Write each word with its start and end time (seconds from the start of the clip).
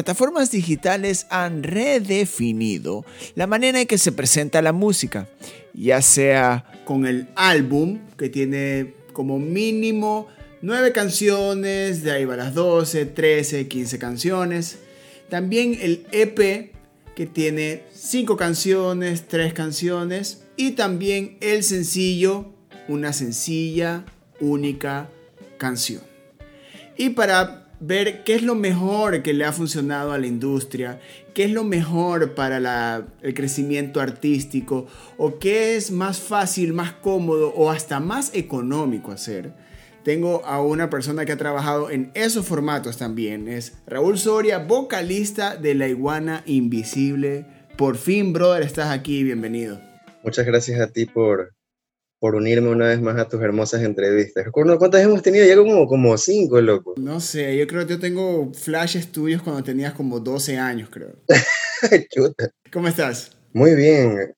plataformas 0.00 0.50
digitales 0.50 1.26
han 1.28 1.62
redefinido 1.62 3.04
la 3.34 3.46
manera 3.46 3.82
en 3.82 3.86
que 3.86 3.98
se 3.98 4.12
presenta 4.12 4.62
la 4.62 4.72
música, 4.72 5.28
ya 5.74 6.00
sea 6.00 6.64
con 6.86 7.04
el 7.04 7.28
álbum, 7.34 7.98
que 8.16 8.30
tiene 8.30 8.94
como 9.12 9.38
mínimo 9.38 10.28
9 10.62 10.92
canciones, 10.92 12.02
de 12.02 12.12
ahí 12.12 12.24
va 12.24 12.36
las 12.36 12.54
12, 12.54 13.04
13, 13.04 13.68
15 13.68 13.98
canciones. 13.98 14.78
También 15.28 15.76
el 15.78 16.06
EP, 16.12 16.72
que 17.14 17.26
tiene 17.26 17.82
5 17.92 18.38
canciones, 18.38 19.28
3 19.28 19.52
canciones. 19.52 20.44
Y 20.56 20.70
también 20.70 21.36
el 21.42 21.62
sencillo, 21.62 22.46
una 22.88 23.12
sencilla, 23.12 24.06
única 24.40 25.10
canción. 25.58 26.00
Y 26.96 27.10
para 27.10 27.59
ver 27.80 28.22
qué 28.24 28.34
es 28.34 28.42
lo 28.42 28.54
mejor 28.54 29.22
que 29.22 29.32
le 29.32 29.44
ha 29.44 29.52
funcionado 29.52 30.12
a 30.12 30.18
la 30.18 30.26
industria, 30.26 31.00
qué 31.34 31.44
es 31.44 31.50
lo 31.50 31.64
mejor 31.64 32.34
para 32.34 33.06
el 33.22 33.34
crecimiento 33.34 34.00
artístico 34.00 34.86
o 35.16 35.38
qué 35.38 35.76
es 35.76 35.90
más 35.90 36.20
fácil, 36.20 36.72
más 36.74 36.92
cómodo 36.92 37.52
o 37.54 37.70
hasta 37.70 37.98
más 37.98 38.34
económico 38.34 39.10
hacer. 39.10 39.52
Tengo 40.04 40.44
a 40.46 40.62
una 40.62 40.88
persona 40.88 41.26
que 41.26 41.32
ha 41.32 41.36
trabajado 41.36 41.90
en 41.90 42.10
esos 42.14 42.46
formatos 42.46 42.96
también. 42.96 43.48
Es 43.48 43.74
Raúl 43.86 44.18
Soria, 44.18 44.58
vocalista 44.58 45.56
de 45.56 45.74
La 45.74 45.88
Iguana 45.88 46.42
Invisible. 46.46 47.46
Por 47.76 47.96
fin, 47.96 48.32
brother, 48.32 48.62
estás 48.62 48.90
aquí. 48.90 49.24
Bienvenido. 49.24 49.80
Muchas 50.22 50.46
gracias 50.46 50.80
a 50.80 50.88
ti 50.88 51.04
por, 51.06 51.54
por 52.20 52.34
unirme 52.34 52.68
una 52.68 52.88
vez 52.88 53.00
más 53.00 53.18
a 53.18 53.26
tus 53.26 53.40
hermosas 53.40 53.82
entrevistas. 53.82 54.46
¿Cuántas 54.52 55.02
hemos 55.02 55.22
tenido? 55.22 55.46
Ya 55.46 55.56
como, 55.56 55.88
como 55.88 56.16
cinco, 56.18 56.60
loco. 56.60 56.94
No 56.98 57.18
sé, 57.18 57.56
yo 57.56 57.66
creo 57.66 57.86
que 57.86 57.94
yo 57.94 57.98
tengo 57.98 58.52
flash 58.52 58.96
estudios 58.96 59.42
cuando 59.42 59.64
tenías 59.64 59.94
como 59.94 60.20
12 60.20 60.58
años, 60.58 60.90
creo. 60.90 61.14
Chuta. 62.14 62.50
¿Cómo 62.70 62.88
estás? 62.88 63.32
Muy 63.54 63.74
bien, 63.74 64.34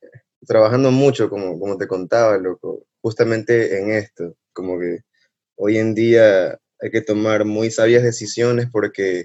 trabajando 0.46 0.92
mucho, 0.92 1.28
como, 1.28 1.58
como 1.58 1.76
te 1.76 1.88
contaba, 1.88 2.38
loco, 2.38 2.86
justamente 3.00 3.76
en 3.78 3.90
esto, 3.90 4.36
como 4.52 4.78
que 4.78 5.00
hoy 5.56 5.76
en 5.78 5.92
día 5.92 6.56
hay 6.80 6.90
que 6.90 7.00
tomar 7.00 7.44
muy 7.44 7.72
sabias 7.72 8.04
decisiones 8.04 8.68
porque 8.70 9.24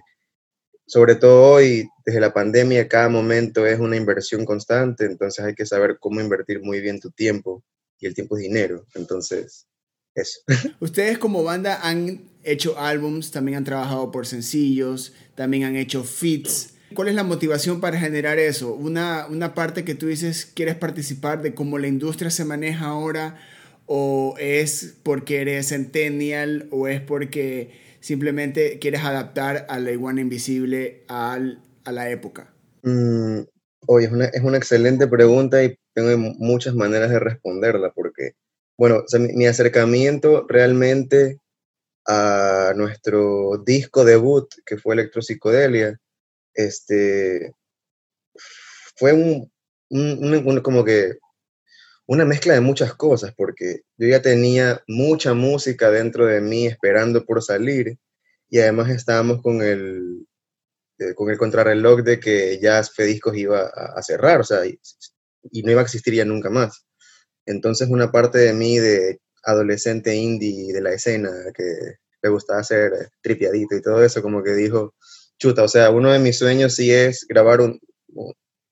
sobre 0.87 1.15
todo 1.15 1.51
hoy, 1.51 1.87
desde 2.05 2.19
la 2.19 2.33
pandemia, 2.33 2.87
cada 2.87 3.07
momento 3.07 3.67
es 3.67 3.79
una 3.79 3.97
inversión 3.97 4.45
constante, 4.45 5.05
entonces 5.05 5.45
hay 5.45 5.53
que 5.53 5.65
saber 5.65 5.97
cómo 5.99 6.21
invertir 6.21 6.61
muy 6.61 6.81
bien 6.81 6.99
tu 6.99 7.11
tiempo 7.11 7.63
y 7.99 8.05
el 8.07 8.13
tiempo 8.13 8.37
es 8.37 8.43
dinero. 8.43 8.85
Entonces, 8.95 9.67
eso. 10.15 10.39
Ustedes 10.79 11.17
como 11.17 11.43
banda 11.43 11.79
han 11.87 12.21
hecho 12.43 12.79
álbums, 12.79 13.31
también 13.31 13.57
han 13.57 13.63
trabajado 13.63 14.11
por 14.11 14.25
sencillos, 14.25 15.13
también 15.35 15.63
han 15.63 15.75
hecho 15.75 16.03
feats. 16.03 16.73
¿Cuál 16.93 17.09
es 17.09 17.15
la 17.15 17.23
motivación 17.23 17.81
para 17.81 17.99
generar 17.99 18.39
eso? 18.39 18.73
Una, 18.73 19.27
una 19.27 19.53
parte 19.53 19.83
que 19.83 19.95
tú 19.95 20.07
dices, 20.07 20.45
quieres 20.45 20.75
participar 20.75 21.41
de 21.41 21.53
cómo 21.53 21.77
la 21.77 21.87
industria 21.87 22.31
se 22.31 22.45
maneja 22.45 22.85
ahora, 22.85 23.37
o 23.85 24.35
es 24.39 24.95
porque 25.03 25.41
eres 25.41 25.67
centennial, 25.67 26.67
o 26.71 26.87
es 26.87 27.01
porque 27.01 27.71
simplemente 27.99 28.79
quieres 28.79 29.01
adaptar 29.03 29.65
a 29.69 29.79
la 29.79 29.91
iguana 29.91 30.21
invisible 30.21 31.03
a 31.09 31.39
la 31.85 32.09
época. 32.09 32.53
Mm, 32.83 33.41
oye, 33.87 34.05
es 34.05 34.11
una, 34.11 34.25
es 34.25 34.41
una 34.41 34.57
excelente 34.57 35.07
pregunta 35.07 35.61
y 35.63 35.77
tengo 35.97 36.35
muchas 36.37 36.75
maneras 36.75 37.09
de 37.09 37.17
responderla, 37.17 37.91
porque, 37.91 38.33
bueno, 38.77 39.03
mi, 39.33 39.47
acercamiento 39.47 40.45
realmente 40.47 41.39
a 42.05 42.73
nuestro 42.75 43.63
disco 43.65 44.05
debut, 44.05 44.47
que 44.63 44.77
fue 44.77 44.93
Electropsicodelia, 44.93 45.99
este, 46.53 47.51
fue 48.95 49.13
un, 49.13 50.61
como 50.61 50.85
que 50.85 51.17
una 52.05 52.25
mezcla 52.25 52.53
de 52.53 52.61
muchas 52.61 52.93
cosas, 52.93 53.33
porque 53.35 53.81
yo 53.97 54.07
ya 54.07 54.21
tenía 54.21 54.83
mucha 54.87 55.33
música 55.33 55.89
dentro 55.89 56.27
de 56.27 56.41
mí 56.41 56.67
esperando 56.67 57.25
por 57.25 57.41
salir, 57.41 57.97
y 58.49 58.59
además 58.59 58.91
estábamos 58.91 59.41
con 59.41 59.63
el, 59.63 60.27
eh, 60.99 61.15
con 61.15 61.31
el 61.31 61.39
contrarreloj 61.39 62.01
de 62.03 62.19
que 62.19 62.59
ya 62.61 62.83
Fediscos 62.83 63.35
iba 63.35 63.61
a 63.65 64.01
cerrar, 64.03 64.41
o 64.41 64.43
sea, 64.43 64.61
y 65.51 65.63
no 65.63 65.71
iba 65.71 65.81
a 65.81 65.83
existir 65.83 66.13
ya 66.13 66.25
nunca 66.25 66.49
más. 66.49 66.85
Entonces 67.45 67.89
una 67.89 68.11
parte 68.11 68.39
de 68.39 68.53
mí 68.53 68.77
de 68.77 69.19
adolescente 69.43 70.15
indie 70.15 70.73
de 70.73 70.81
la 70.81 70.93
escena 70.93 71.29
que 71.55 71.63
le 72.21 72.29
gustaba 72.29 72.59
hacer 72.59 73.11
tripiadito 73.21 73.75
y 73.75 73.81
todo 73.81 74.03
eso, 74.03 74.21
como 74.21 74.43
que 74.43 74.53
dijo, 74.53 74.95
chuta, 75.39 75.63
o 75.63 75.67
sea, 75.67 75.89
uno 75.91 76.11
de 76.11 76.19
mis 76.19 76.37
sueños 76.37 76.75
sí 76.75 76.91
es 76.91 77.25
grabar 77.27 77.61
un, 77.61 77.79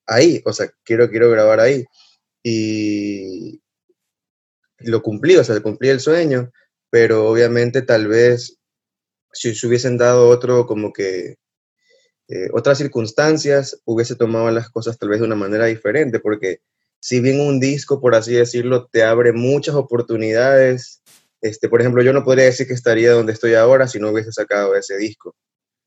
ahí, 0.06 0.42
o 0.44 0.52
sea, 0.52 0.70
quiero, 0.84 1.08
quiero 1.10 1.30
grabar 1.30 1.60
ahí. 1.60 1.84
Y 2.42 3.60
lo 4.78 5.02
cumplí, 5.02 5.36
o 5.36 5.44
sea, 5.44 5.60
cumplí 5.60 5.88
el 5.88 6.00
sueño, 6.00 6.52
pero 6.90 7.28
obviamente 7.28 7.82
tal 7.82 8.08
vez 8.08 8.58
si 9.32 9.54
se 9.54 9.66
hubiesen 9.66 9.98
dado 9.98 10.28
otro 10.28 10.66
como 10.66 10.92
que 10.92 11.36
eh, 12.28 12.48
otras 12.52 12.78
circunstancias 12.78 13.80
hubiese 13.84 14.16
tomado 14.16 14.50
las 14.50 14.68
cosas 14.70 14.98
tal 14.98 15.10
vez 15.10 15.20
de 15.20 15.26
una 15.26 15.36
manera 15.36 15.66
diferente, 15.66 16.18
porque 16.18 16.60
si 17.00 17.20
bien 17.20 17.40
un 17.40 17.60
disco, 17.60 18.00
por 18.00 18.14
así 18.14 18.34
decirlo, 18.34 18.88
te 18.90 19.04
abre 19.04 19.32
muchas 19.32 19.74
oportunidades, 19.74 21.02
este, 21.40 21.68
por 21.68 21.80
ejemplo, 21.80 22.02
yo 22.02 22.12
no 22.12 22.24
podría 22.24 22.46
decir 22.46 22.66
que 22.66 22.74
estaría 22.74 23.12
donde 23.12 23.32
estoy 23.32 23.54
ahora 23.54 23.86
si 23.86 24.00
no 24.00 24.10
hubiese 24.10 24.32
sacado 24.32 24.74
ese 24.74 24.96
disco. 24.96 25.36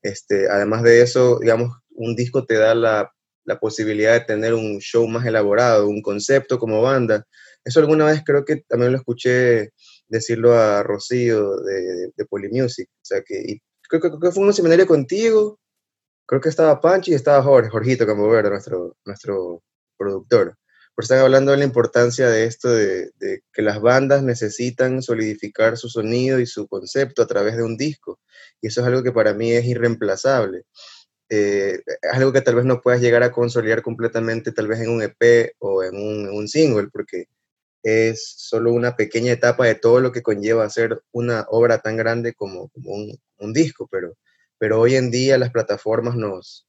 Este, 0.02 0.48
además 0.48 0.82
de 0.82 1.02
eso, 1.02 1.38
digamos, 1.40 1.76
un 1.90 2.16
disco 2.16 2.46
te 2.46 2.54
da 2.54 2.74
la, 2.74 3.12
la 3.44 3.58
posibilidad 3.58 4.14
de 4.14 4.20
tener 4.24 4.54
un 4.54 4.78
show 4.78 5.06
más 5.08 5.26
elaborado, 5.26 5.88
un 5.88 6.00
concepto 6.00 6.58
como 6.58 6.80
banda. 6.80 7.26
Eso 7.64 7.80
alguna 7.80 8.06
vez 8.06 8.22
creo 8.24 8.44
que 8.44 8.62
también 8.68 8.92
lo 8.92 8.98
escuché 8.98 9.70
decirlo 10.08 10.54
a 10.54 10.82
Rocío 10.82 11.56
de, 11.60 12.10
de, 12.16 12.24
Polymusic. 12.26 12.88
O 12.88 13.04
sea 13.04 13.22
que 13.22 13.58
creo, 13.82 14.00
que 14.00 14.30
fue 14.30 14.44
un 14.44 14.54
seminario 14.54 14.86
contigo 14.86 15.58
creo 16.30 16.40
que 16.40 16.48
estaba 16.48 16.80
Panchi 16.80 17.10
y 17.10 17.14
estaba 17.14 17.42
Jorge, 17.42 17.70
Jorgito 17.70 18.06
Campoverde, 18.06 18.50
nuestro, 18.50 18.96
nuestro 19.04 19.64
productor. 19.98 20.56
Estar 20.96 21.18
hablando 21.18 21.50
de 21.50 21.56
la 21.56 21.64
importancia 21.64 22.28
de 22.28 22.44
esto, 22.44 22.70
de, 22.70 23.10
que 23.52 23.62
las 23.62 23.80
bandas 23.80 24.22
necesitan 24.22 25.02
solidificar 25.02 25.76
su 25.76 25.88
sonido 25.88 26.38
y 26.38 26.46
su 26.46 26.68
concepto 26.68 27.22
a 27.22 27.26
través 27.26 27.56
de 27.56 27.64
un 27.64 27.76
disco. 27.76 28.20
Y 28.60 28.68
eso 28.68 28.80
es 28.80 28.86
algo 28.86 29.02
que 29.02 29.10
para 29.10 29.34
mí 29.34 29.50
es 29.50 29.64
irreemplazable. 29.64 30.66
Eh, 31.30 31.80
algo 32.12 32.32
que 32.32 32.42
tal 32.42 32.54
vez 32.54 32.64
no 32.64 32.80
puedas 32.80 33.00
llegar 33.00 33.24
a 33.24 33.32
consolidar 33.32 33.82
completamente, 33.82 34.52
tal 34.52 34.68
vez 34.68 34.78
en 34.80 34.90
un 34.90 35.02
EP 35.02 35.54
o 35.58 35.82
en 35.82 35.96
un, 35.96 36.46
single, 36.46 36.90
porque 36.92 37.24
es 37.82 38.34
solo 38.36 38.72
una 38.72 38.94
pequeña 38.94 39.32
etapa 39.32 39.66
de 39.66 39.74
todo 39.74 39.98
lo 39.98 40.12
que 40.12 40.22
conlleva 40.22 40.64
hacer 40.64 41.02
una 41.10 41.44
obra 41.48 41.80
tan 41.80 41.96
grande 41.96 42.34
como, 42.34 42.70
un, 42.84 43.18
un 43.38 43.52
disco, 43.52 43.88
pero 43.90 44.14
pero 44.60 44.78
hoy 44.78 44.94
en 44.94 45.10
día 45.10 45.38
las 45.38 45.50
plataformas 45.50 46.16
nos, 46.16 46.68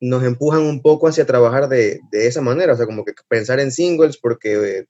nos 0.00 0.24
empujan 0.24 0.62
un 0.62 0.80
poco 0.80 1.08
hacia 1.08 1.26
trabajar 1.26 1.68
de, 1.68 2.00
de 2.10 2.26
esa 2.26 2.40
manera, 2.40 2.72
o 2.72 2.76
sea, 2.76 2.86
como 2.86 3.04
que 3.04 3.12
pensar 3.28 3.60
en 3.60 3.70
singles 3.70 4.16
porque 4.16 4.78
eh, 4.78 4.86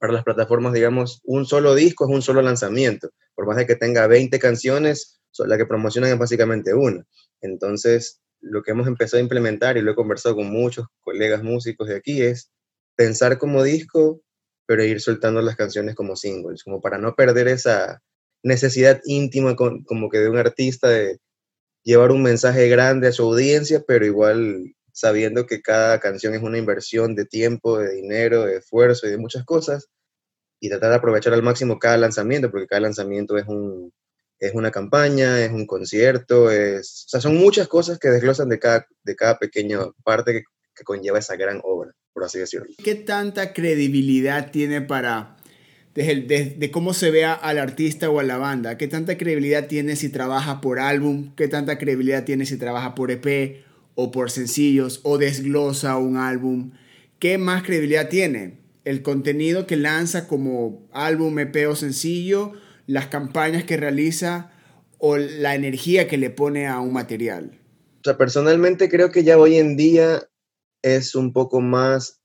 para 0.00 0.12
las 0.12 0.24
plataformas, 0.24 0.72
digamos, 0.72 1.20
un 1.22 1.46
solo 1.46 1.76
disco 1.76 2.06
es 2.06 2.10
un 2.10 2.22
solo 2.22 2.42
lanzamiento, 2.42 3.10
por 3.36 3.46
más 3.46 3.56
de 3.56 3.66
que 3.66 3.76
tenga 3.76 4.08
20 4.08 4.36
canciones, 4.40 5.20
la 5.38 5.56
que 5.56 5.66
promocionan 5.66 6.10
es 6.10 6.18
básicamente 6.18 6.74
una. 6.74 7.06
Entonces, 7.40 8.20
lo 8.40 8.64
que 8.64 8.72
hemos 8.72 8.88
empezado 8.88 9.18
a 9.18 9.22
implementar, 9.22 9.76
y 9.76 9.82
lo 9.82 9.92
he 9.92 9.94
conversado 9.96 10.34
con 10.34 10.50
muchos 10.50 10.86
colegas 11.00 11.44
músicos 11.44 11.86
de 11.86 11.94
aquí, 11.94 12.20
es 12.20 12.50
pensar 12.96 13.38
como 13.38 13.62
disco, 13.62 14.20
pero 14.66 14.82
ir 14.82 15.00
soltando 15.00 15.40
las 15.40 15.54
canciones 15.54 15.94
como 15.94 16.16
singles, 16.16 16.64
como 16.64 16.80
para 16.80 16.98
no 16.98 17.14
perder 17.14 17.46
esa 17.46 18.02
necesidad 18.42 19.00
íntima 19.04 19.54
como 19.54 20.08
que 20.10 20.18
de 20.18 20.28
un 20.28 20.36
artista 20.36 20.88
de 20.88 21.20
llevar 21.82 22.10
un 22.10 22.22
mensaje 22.22 22.68
grande 22.68 23.08
a 23.08 23.12
su 23.12 23.22
audiencia, 23.24 23.82
pero 23.86 24.04
igual 24.04 24.74
sabiendo 24.92 25.46
que 25.46 25.62
cada 25.62 26.00
canción 26.00 26.34
es 26.34 26.42
una 26.42 26.58
inversión 26.58 27.14
de 27.14 27.24
tiempo, 27.24 27.78
de 27.78 27.94
dinero, 27.94 28.44
de 28.44 28.56
esfuerzo 28.56 29.06
y 29.06 29.10
de 29.10 29.18
muchas 29.18 29.44
cosas, 29.44 29.88
y 30.60 30.68
tratar 30.68 30.90
de 30.90 30.96
aprovechar 30.96 31.32
al 31.32 31.42
máximo 31.42 31.78
cada 31.78 31.96
lanzamiento, 31.96 32.50
porque 32.50 32.66
cada 32.66 32.80
lanzamiento 32.80 33.38
es, 33.38 33.46
un, 33.46 33.92
es 34.40 34.54
una 34.54 34.70
campaña, 34.70 35.40
es 35.44 35.52
un 35.52 35.66
concierto, 35.66 36.50
es, 36.50 37.04
o 37.06 37.10
sea, 37.10 37.20
son 37.20 37.36
muchas 37.36 37.68
cosas 37.68 37.98
que 37.98 38.08
desglosan 38.08 38.48
de 38.48 38.58
cada, 38.58 38.86
de 39.04 39.16
cada 39.16 39.38
pequeña 39.38 39.78
parte 40.02 40.32
que, 40.32 40.42
que 40.74 40.84
conlleva 40.84 41.20
esa 41.20 41.36
gran 41.36 41.60
obra, 41.62 41.92
por 42.12 42.24
así 42.24 42.38
decirlo. 42.38 42.66
¿Qué 42.82 42.94
tanta 42.96 43.52
credibilidad 43.52 44.50
tiene 44.50 44.80
para 44.80 45.36
de, 45.98 46.70
cómo 46.70 46.94
se 46.94 47.10
vea 47.10 47.32
al 47.32 47.58
artista 47.58 48.08
o 48.08 48.20
a 48.20 48.22
la 48.22 48.38
banda. 48.38 48.78
¿Qué 48.78 48.86
tanta 48.86 49.18
credibilidad 49.18 49.66
tiene 49.66 49.96
si 49.96 50.08
trabaja 50.08 50.60
por 50.60 50.78
álbum? 50.78 51.34
¿Qué 51.34 51.48
tanta 51.48 51.78
credibilidad 51.78 52.24
tiene 52.24 52.46
si 52.46 52.56
trabaja 52.56 52.94
por 52.94 53.10
EP 53.10 53.64
o 53.94 54.12
por 54.12 54.30
sencillos 54.30 55.00
o 55.02 55.18
desglosa 55.18 55.96
un 55.96 56.16
álbum? 56.16 56.70
¿Qué 57.18 57.36
más 57.36 57.64
credibilidad 57.64 58.08
tiene? 58.08 58.60
El 58.84 59.02
contenido 59.02 59.66
que 59.66 59.76
lanza 59.76 60.28
como 60.28 60.88
álbum, 60.92 61.36
EP 61.40 61.68
o 61.68 61.74
sencillo, 61.74 62.52
las 62.86 63.08
campañas 63.08 63.64
que 63.64 63.76
realiza 63.76 64.52
o 64.98 65.16
la 65.16 65.56
energía 65.56 66.06
que 66.06 66.16
le 66.16 66.30
pone 66.30 66.68
a 66.68 66.78
un 66.80 66.92
material. 66.92 67.58
sea, 68.04 68.16
personalmente 68.16 68.88
creo 68.88 69.10
que 69.10 69.24
ya 69.24 69.36
hoy 69.36 69.56
en 69.56 69.76
día 69.76 70.28
es 70.82 71.16
un 71.16 71.32
poco 71.32 71.60
más 71.60 72.17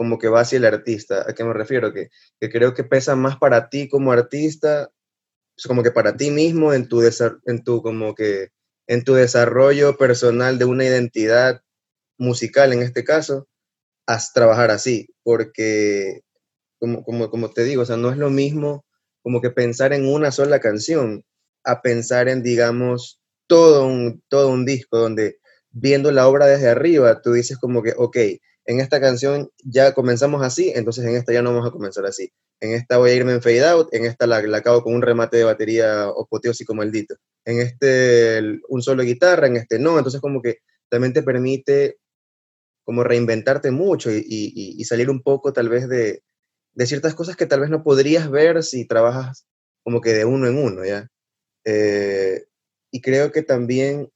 como 0.00 0.18
que 0.18 0.28
va 0.28 0.40
hacia 0.40 0.56
el 0.56 0.64
artista. 0.64 1.26
¿A 1.28 1.34
qué 1.34 1.44
me 1.44 1.52
refiero? 1.52 1.92
Que, 1.92 2.08
que 2.40 2.48
creo 2.48 2.72
que 2.72 2.84
pesa 2.84 3.16
más 3.16 3.36
para 3.36 3.68
ti 3.68 3.86
como 3.86 4.12
artista, 4.12 4.90
como 5.68 5.82
que 5.82 5.90
para 5.90 6.16
ti 6.16 6.30
mismo 6.30 6.72
en 6.72 6.88
tu, 6.88 7.02
en 7.02 7.64
tu, 7.64 7.82
como 7.82 8.14
que, 8.14 8.48
en 8.86 9.04
tu 9.04 9.12
desarrollo 9.12 9.98
personal 9.98 10.58
de 10.58 10.64
una 10.64 10.86
identidad 10.86 11.60
musical 12.16 12.72
en 12.72 12.80
este 12.80 13.04
caso, 13.04 13.46
a 14.06 14.18
trabajar 14.32 14.70
así, 14.70 15.10
porque 15.22 16.22
como, 16.78 17.04
como, 17.04 17.28
como 17.28 17.50
te 17.50 17.64
digo, 17.64 17.82
o 17.82 17.84
sea, 17.84 17.98
no 17.98 18.10
es 18.10 18.16
lo 18.16 18.30
mismo 18.30 18.86
como 19.20 19.42
que 19.42 19.50
pensar 19.50 19.92
en 19.92 20.06
una 20.06 20.32
sola 20.32 20.60
canción 20.60 21.26
a 21.62 21.82
pensar 21.82 22.30
en, 22.30 22.42
digamos, 22.42 23.20
todo 23.46 23.84
un, 23.84 24.22
todo 24.28 24.48
un 24.48 24.64
disco 24.64 24.96
donde 24.96 25.40
viendo 25.68 26.10
la 26.10 26.26
obra 26.26 26.46
desde 26.46 26.70
arriba, 26.70 27.20
tú 27.20 27.34
dices 27.34 27.58
como 27.58 27.82
que, 27.82 27.92
ok, 27.98 28.16
en 28.70 28.78
esta 28.78 29.00
canción 29.00 29.50
ya 29.64 29.94
comenzamos 29.94 30.42
así, 30.44 30.72
entonces 30.72 31.04
en 31.04 31.16
esta 31.16 31.32
ya 31.32 31.42
no 31.42 31.52
vamos 31.52 31.68
a 31.68 31.72
comenzar 31.72 32.06
así. 32.06 32.32
En 32.60 32.70
esta 32.72 32.98
voy 32.98 33.10
a 33.10 33.14
irme 33.14 33.32
en 33.32 33.42
fade 33.42 33.66
out, 33.66 33.92
en 33.92 34.04
esta 34.04 34.28
la, 34.28 34.40
la 34.42 34.58
acabo 34.58 34.84
con 34.84 34.94
un 34.94 35.02
remate 35.02 35.38
de 35.38 35.44
batería 35.44 36.08
o 36.08 36.28
como 36.28 36.40
como 36.64 36.84
dito. 36.84 37.16
En 37.44 37.58
este 37.58 38.60
un 38.68 38.80
solo 38.80 39.02
de 39.02 39.08
guitarra, 39.08 39.48
en 39.48 39.56
este 39.56 39.80
no, 39.80 39.98
entonces 39.98 40.20
como 40.20 40.40
que 40.40 40.58
también 40.88 41.12
te 41.12 41.24
permite 41.24 41.98
como 42.84 43.02
reinventarte 43.02 43.72
mucho 43.72 44.12
y, 44.12 44.24
y, 44.28 44.84
salir 44.84 45.10
un 45.10 45.22
poco 45.22 45.52
tal 45.52 45.68
vez 45.68 45.88
de, 45.88 46.22
de, 46.74 46.86
ciertas 46.86 47.16
cosas 47.16 47.36
que 47.36 47.46
tal 47.46 47.60
vez 47.60 47.70
no 47.70 47.82
podrías 47.82 48.30
ver 48.30 48.62
si 48.62 48.86
trabajas 48.86 49.46
como 49.82 50.00
que 50.00 50.12
de 50.12 50.24
uno 50.24 50.46
en 50.46 50.58
uno, 50.58 50.84
¿ya? 50.84 51.08
Eh, 51.64 52.44
y 52.92 53.00
creo 53.00 53.32
que 53.32 53.42
también, 53.42 54.10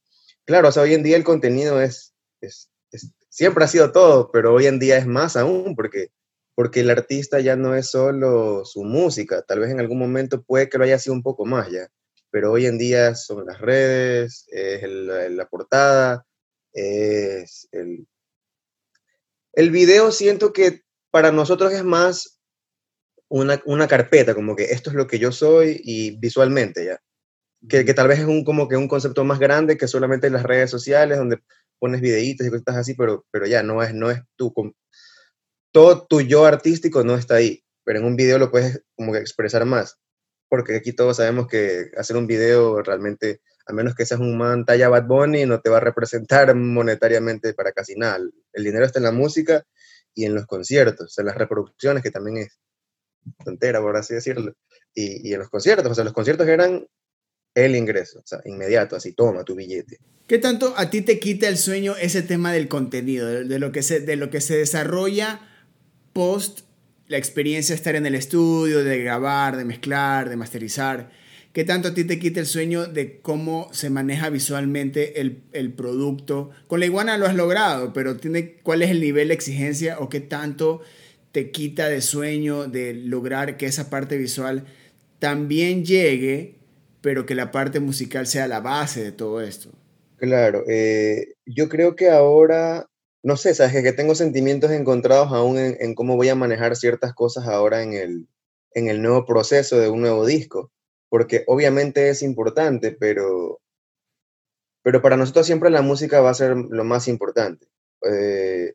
claro, 0.45 0.69
o 0.69 0.73
sea, 0.73 0.85
hoy 0.85 0.95
en 0.95 1.03
día 1.03 1.17
el 1.17 1.25
contenido 1.25 1.81
es, 1.81 2.15
es, 2.41 2.71
siempre 3.35 3.65
ha 3.65 3.69
sido 3.69 3.91
todo, 3.91 4.31
pero 4.31 4.55
hoy 4.55 4.67
en 4.67 4.79
día 4.79 4.97
es 4.97 5.09
más 5.09 5.37
aún 5.37 5.75
porque, 5.75 6.13
porque 6.55 6.81
el 6.81 6.91
artista 6.91 7.41
ya 7.41 7.57
no 7.57 7.75
es 7.75 7.91
solo 7.91 8.65
su 8.65 8.85
música, 8.85 9.43
tal 9.43 9.59
vez 9.59 9.71
en 9.71 9.81
algún 9.81 9.99
momento 9.99 10.45
puede 10.45 10.69
que 10.69 10.79
lo 10.79 10.85
haya 10.85 11.01
sido 11.01 11.15
un 11.15 11.25
poco 11.25 11.45
más 11.45 11.69
ya, 11.69 11.89
pero 12.31 12.53
hoy 12.53 12.67
en 12.67 12.79
día 12.79 13.17
son 13.17 13.45
las 13.47 13.61
redes, 13.61 14.47
es 14.53 14.89
la 14.89 15.49
portada, 15.49 16.25
es 16.73 17.67
el, 17.73 18.07
el 19.55 19.71
video 19.73 20.13
siento 20.13 20.53
que 20.53 20.83
para 21.11 21.33
nosotros 21.33 21.73
es 21.73 21.83
más 21.83 22.41
una, 23.27 23.61
una, 23.67 23.89
carpeta, 23.89 24.33
como 24.33 24.55
que 24.55 24.67
esto 24.67 24.91
es 24.91 24.97
lo 24.97 25.09
que 25.09 25.19
yo 25.19 25.33
soy 25.33 25.81
y 25.83 26.17
visualmente 26.19 26.85
ya. 26.85 27.01
Que, 27.69 27.85
que, 27.85 27.95
tal 27.95 28.09
vez 28.09 28.19
es 28.19 28.27
un, 28.27 28.45
como 28.45 28.69
que 28.69 28.77
un 28.77 28.87
concepto 28.87 29.25
más 29.25 29.39
grande 29.41 29.79
que 29.79 29.89
solamente 29.89 30.29
las 30.31 30.43
redes 30.43 30.71
sociales, 30.71 31.19
donde 31.19 31.41
pones 31.79 32.01
videitos 32.01 32.47
y 32.47 32.51
cosas 32.51 32.77
así, 32.77 32.95
pero, 32.95 33.27
pero 33.31 33.47
ya 33.47 33.63
no 33.63 33.83
es, 33.83 33.95
no 33.95 34.11
es 34.11 34.21
tu, 34.37 34.53
todo 35.73 36.07
tu 36.07 36.21
yo 36.21 36.47
artístico 36.47 37.05
no 37.05 37.17
está 37.17 37.37
ahí, 37.37 37.65
pero 37.85 37.99
en 37.99 38.05
un 38.07 38.17
video 38.17 38.39
lo 38.39 38.51
puedes 38.51 38.83
como 38.97 39.13
que 39.13 39.19
expresar 39.19 39.65
más, 39.65 39.99
porque 40.49 40.77
aquí 40.77 40.93
todos 40.93 41.17
sabemos 41.19 41.47
que 41.49 41.91
hacer 41.97 42.17
un 42.17 42.27
video 42.27 42.83
realmente 42.83 43.41
a 43.67 43.73
menos 43.73 43.95
que 43.95 44.05
seas 44.05 44.21
un 44.21 44.37
man 44.37 44.65
talla 44.65 44.89
Bad 44.89 45.07
Bunny, 45.07 45.47
no 45.47 45.61
te 45.61 45.71
va 45.71 45.79
a 45.79 45.81
representar 45.81 46.55
monetariamente 46.55 47.55
para 47.55 47.73
casi 47.73 47.95
nada. 47.97 48.19
El 48.53 48.65
dinero 48.65 48.85
está 48.85 48.99
en 48.99 49.05
la 49.05 49.13
música 49.13 49.65
y 50.15 50.25
en 50.25 50.35
los 50.35 50.47
conciertos, 50.47 51.19
en 51.19 51.27
las 51.27 51.37
reproducciones, 51.37 52.03
que 52.03 52.11
también 52.11 52.39
es 52.39 52.59
tontera, 53.45 53.81
por 53.81 53.97
así 53.97 54.15
decirlo. 54.15 54.55
Y, 54.95 55.33
en 55.33 55.41
los 55.41 55.49
conciertos, 55.49 55.91
o 55.91 55.95
sea, 55.95 56.05
los 56.05 56.13
conciertos 56.13 56.47
eran 56.47 56.87
el 57.55 57.77
ingreso, 57.77 58.21
o 58.21 58.27
sea, 58.27 58.41
inmediato, 58.45 58.97
así, 58.97 59.13
toma 59.13 59.45
tu 59.45 59.55
billete. 59.55 59.99
¿Qué 60.27 60.39
tanto 60.39 60.75
a 60.77 60.91
ti 60.91 61.03
te 61.03 61.19
quita 61.19 61.49
el 61.49 61.59
sueño 61.59 61.97
ese 62.01 62.23
tema 62.23 62.53
del 62.53 62.69
contenido, 62.69 63.27
de, 63.27 63.59
lo, 63.59 63.73
que 63.73 63.83
se, 63.83 64.01
de 64.01 64.17
lo 64.17 64.31
que 64.31 64.41
se 64.41 64.57
desarrolla 64.57 65.41
post 66.13 66.61
la 67.09 67.19
experiencia 67.19 67.75
de 67.75 67.77
estar 67.77 67.95
en 67.97 68.07
el 68.07 68.15
estudio, 68.15 68.83
de 68.83 68.99
grabar, 69.03 69.57
de 69.57 69.65
mezclar, 69.65 70.31
de 70.31 70.37
masterizar? 70.37 71.11
¿Qué 71.53 71.63
tanto 71.63 71.89
a 71.89 71.95
ti 71.95 72.03
te 72.03 72.19
quita 72.19 72.41
el 72.41 72.47
sueño 72.47 72.87
de 72.87 73.21
cómo 73.21 73.69
se 73.73 73.89
maneja 73.89 74.29
visualmente 74.29 75.21
el, 75.21 75.73
producto? 75.73 76.51
Con 76.67 76.81
la 76.81 76.87
iguana 76.87 77.17
lo 77.17 77.27
has 77.27 77.37
logrado, 77.37 77.93
pero 77.93 78.17
tiene, 78.17 78.55
¿cuál 78.65 78.83
es 78.83 78.91
el 78.91 79.01
nivel 79.01 79.29
de 79.29 79.35
exigencia 79.35 80.01
o 80.01 80.09
qué 80.09 80.19
tanto 80.19 80.81
te 81.31 81.53
quita 81.53 81.89
de 81.89 82.01
sueño 82.01 82.67
de 82.67 82.95
lograr 82.95 83.57
que 83.57 83.67
esa 83.67 83.89
parte 83.89 84.17
visual 84.17 84.65
también 85.21 85.85
llegue, 85.85 86.57
pero 87.05 87.27
que 87.27 87.35
la 87.35 87.51
parte 87.51 87.81
musical 87.81 88.27
sea 88.27 88.49
la 88.49 88.61
base 88.61 89.05
de 89.05 89.13
todo 89.13 89.43
esto? 89.43 89.69
Claro, 90.17 90.65
eh, 90.67 91.35
yo 91.45 91.69
creo 91.69 91.97
que 91.97 92.09
ahora, 92.09 92.89
no 93.23 93.37
sé, 93.37 93.55
sabes 93.55 93.83
que 93.83 93.93
tengo 93.93 94.15
sentimientos 94.15 94.71
encontrados 94.71 95.31
aún 95.31 95.59
en, 95.59 95.95
cómo 95.95 96.17
voy 96.17 96.31
a 96.31 96.35
manejar 96.35 96.77
ciertas 96.77 97.13
cosas 97.13 97.47
ahora 97.47 97.83
en 97.83 97.93
el, 97.93 98.27
en 98.73 98.89
el 98.89 99.03
nuevo 99.03 99.27
proceso 99.27 99.79
de 99.79 99.91
un 99.91 100.01
nuevo 100.01 100.25
disco 100.25 100.73
porque 101.11 101.45
obviamente 101.47 102.09
es 102.09 102.23
importante, 102.23 102.91
pero, 102.91 103.61
pero 104.83 105.01
para 105.01 105.17
nosotros 105.17 105.45
siempre 105.47 105.71
la 105.71 105.83
música 105.83 106.21
va 106.23 106.31
a 106.31 106.35
ser 106.35 106.57
lo 106.57 106.85
más 106.85 107.07
importante. 107.07 107.69
Eh, 108.11 108.75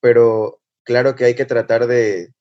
pero 0.00 0.60
claro 0.84 1.14
que 1.14 1.26
hay 1.26 1.34
que 1.34 1.46
tratar 1.46 1.86
de 1.86 2.34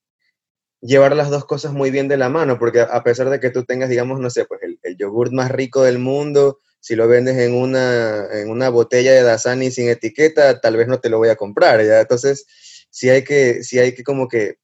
llevar 0.82 1.16
las 1.16 1.30
dos 1.30 1.46
cosas 1.46 1.72
muy 1.72 1.92
bien 1.92 2.08
de 2.08 2.18
la 2.18 2.28
mano, 2.28 2.60
porque 2.60 2.82
a 2.82 3.04
pesar 3.04 3.30
de 3.30 3.40
que 3.40 3.50
tú 3.50 3.64
tengas, 3.64 3.90
digamos, 3.90 4.20
no 4.20 4.30
sé, 4.30 4.44
pues 4.44 4.60
yogurt 4.98 5.32
más 5.32 5.52
rico 5.52 5.84
del 5.84 6.00
mundo, 6.00 6.60
si 6.80 6.96
lo 6.96 7.08
vendes 7.08 7.38
en 7.38 7.54
una, 7.54 8.28
en 8.32 8.50
una 8.50 8.70
botella 8.70 9.14
de 9.14 9.24
Dasani 9.24 9.72
sin 9.72 9.90
etiqueta, 9.90 10.60
tal 10.62 10.78
vez 10.78 10.88
no 10.88 11.00
te 11.00 11.10
lo 11.10 11.18
voy 11.18 11.30
a 11.30 11.36
comprar, 11.36 11.84
¿ya? 11.84 12.02
Entonces, 12.02 12.46
sí 12.90 13.10
hay 13.10 13.24
que, 13.24 13.64
sí 13.64 13.80
hay 13.80 13.94
que 13.94 14.04
como 14.04 14.28
que 14.28 14.58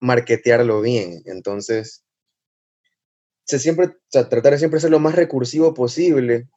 marketearlo 0.00 0.80
bien. 0.80 1.22
Entonces, 1.26 2.04
siempre, 3.58 3.96
tratar 4.10 4.52
de 4.52 4.58
siempre 4.58 4.80
ser 4.80 4.90
lo 4.90 5.00
más 5.00 5.14
recursivo 5.14 5.74
posible, 5.74 6.48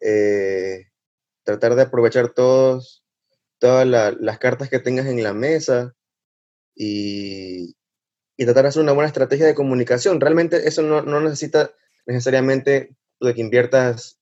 eh, 0.00 0.86
tratar 1.44 1.74
de 1.74 1.82
aprovechar 1.82 2.30
todos, 2.32 3.04
todas 3.58 3.86
las 3.86 4.38
cartas 4.38 4.68
que 4.68 4.78
tengas 4.78 5.06
en 5.06 5.22
la 5.22 5.34
mesa 5.34 5.94
y, 6.74 7.76
tratar 8.36 8.62
de 8.64 8.68
hacer 8.70 8.82
una 8.82 8.92
buena 8.92 9.08
estrategia 9.08 9.46
de 9.46 9.54
comunicación. 9.54 10.20
Realmente 10.20 10.66
eso 10.66 10.82
no, 10.82 11.20
necesita 11.20 11.74
necesariamente 12.06 12.96
de 13.20 13.34
que 13.34 13.40
inviertas 13.40 14.18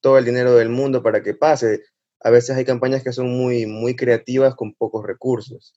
todo 0.00 0.18
el 0.18 0.24
dinero 0.24 0.54
del 0.54 0.68
mundo 0.68 1.02
para 1.02 1.22
que 1.22 1.34
pase. 1.34 1.82
A 2.20 2.30
veces 2.30 2.56
hay 2.56 2.64
campañas 2.64 3.02
que 3.02 3.12
son 3.12 3.28
muy, 3.28 3.66
muy 3.66 3.96
creativas 3.96 4.54
con 4.54 4.74
pocos 4.74 5.04
recursos. 5.06 5.74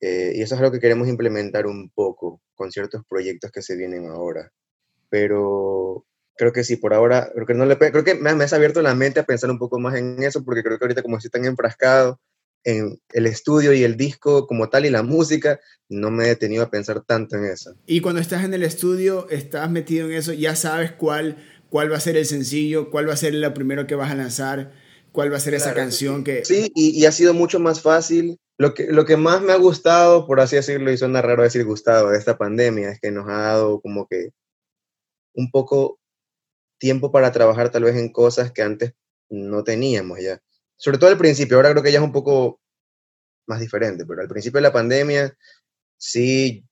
Eh, 0.00 0.32
y 0.36 0.42
eso 0.42 0.54
es 0.54 0.60
lo 0.60 0.70
que 0.70 0.80
queremos 0.80 1.08
implementar 1.08 1.66
un 1.66 1.90
poco 1.90 2.42
con 2.54 2.70
ciertos 2.70 3.02
proyectos 3.08 3.50
que 3.50 3.62
se 3.62 3.76
vienen 3.76 4.06
ahora 4.08 4.52
pero 5.14 6.04
creo 6.36 6.52
que 6.52 6.64
sí, 6.64 6.74
por 6.74 6.92
ahora, 6.92 7.30
creo 7.32 7.46
que, 7.46 7.54
no 7.54 7.66
le, 7.66 7.78
creo 7.78 8.02
que 8.02 8.16
me, 8.16 8.30
has 8.30 8.52
abierto 8.52 8.82
la 8.82 8.96
mente 8.96 9.20
a 9.20 9.24
pensar 9.24 9.48
un 9.48 9.60
poco 9.60 9.78
más 9.78 9.94
en 9.94 10.20
eso, 10.24 10.44
porque 10.44 10.64
creo 10.64 10.76
que 10.76 10.84
ahorita 10.86 11.02
como 11.02 11.18
estoy 11.18 11.30
tan 11.30 11.44
enfrascado 11.44 12.20
en 12.64 13.00
el 13.12 13.26
estudio 13.26 13.72
y 13.72 13.84
el 13.84 13.96
disco 13.96 14.46
como 14.46 14.68
tal 14.68 14.86
y 14.86 14.90
la 14.90 15.02
música, 15.02 15.60
no 15.88 16.10
me 16.10 16.24
he 16.24 16.28
detenido 16.28 16.64
a 16.64 16.70
pensar 16.70 17.02
tanto 17.02 17.36
en 17.36 17.44
eso. 17.44 17.74
Y 17.86 18.00
cuando 18.00 18.20
estás 18.20 18.44
en 18.44 18.54
el 18.54 18.62
estudio, 18.62 19.28
estás 19.28 19.70
metido 19.70 20.08
en 20.08 20.14
eso, 20.14 20.32
ya 20.32 20.56
sabes 20.56 20.92
cuál, 20.92 21.36
cuál 21.68 21.92
va 21.92 21.98
a 21.98 22.00
ser 22.00 22.16
el 22.16 22.26
sencillo, 22.26 22.90
cuál 22.90 23.08
va 23.08 23.12
a 23.12 23.18
ser 23.18 23.34
lo 23.34 23.52
primero 23.54 23.86
que 23.86 23.94
vas 23.94 24.10
a 24.10 24.14
lanzar, 24.14 24.72
cuál 25.12 25.32
va 25.32 25.36
a 25.36 25.40
ser 25.40 25.54
esa 25.54 25.74
canción 25.74 26.24
que... 26.24 26.44
Sí, 26.44 26.72
y, 26.74 26.98
y, 26.98 27.06
ha 27.06 27.12
sido 27.12 27.34
mucho 27.34 27.60
más 27.60 27.80
fácil. 27.80 28.38
Lo 28.56 28.72
que, 28.72 28.86
lo 28.86 29.04
que 29.04 29.16
más 29.16 29.42
me 29.42 29.52
ha 29.52 29.56
gustado, 29.56 30.26
por 30.26 30.40
así 30.40 30.56
decirlo, 30.56 30.90
y 30.90 30.96
suena 30.96 31.22
raro 31.22 31.42
decir 31.42 31.64
gustado, 31.64 32.10
de 32.10 32.18
esta 32.18 32.38
pandemia, 32.38 32.90
es 32.90 33.00
que 33.00 33.10
nos 33.10 33.28
ha 33.28 33.38
dado 33.42 33.80
como 33.80 34.06
que 34.06 34.30
un 35.34 35.50
poco 35.50 35.98
tiempo 36.78 37.10
para 37.10 37.32
trabajar 37.32 37.70
tal 37.70 37.84
vez 37.84 37.96
en 37.96 38.12
cosas 38.12 38.52
que 38.52 38.62
antes 38.62 38.94
no 39.28 39.64
teníamos 39.64 40.20
ya. 40.20 40.40
Sobre 40.76 40.98
todo 40.98 41.10
al 41.10 41.18
principio, 41.18 41.56
ahora 41.56 41.70
creo 41.70 41.82
que 41.82 41.92
ya 41.92 41.98
es 41.98 42.04
un 42.04 42.12
poco 42.12 42.60
más 43.46 43.60
diferente, 43.60 44.04
pero 44.06 44.22
al 44.22 44.28
principio 44.28 44.58
de 44.58 44.62
la 44.62 44.72
pandemia 44.72 45.36
sí, 45.96 46.64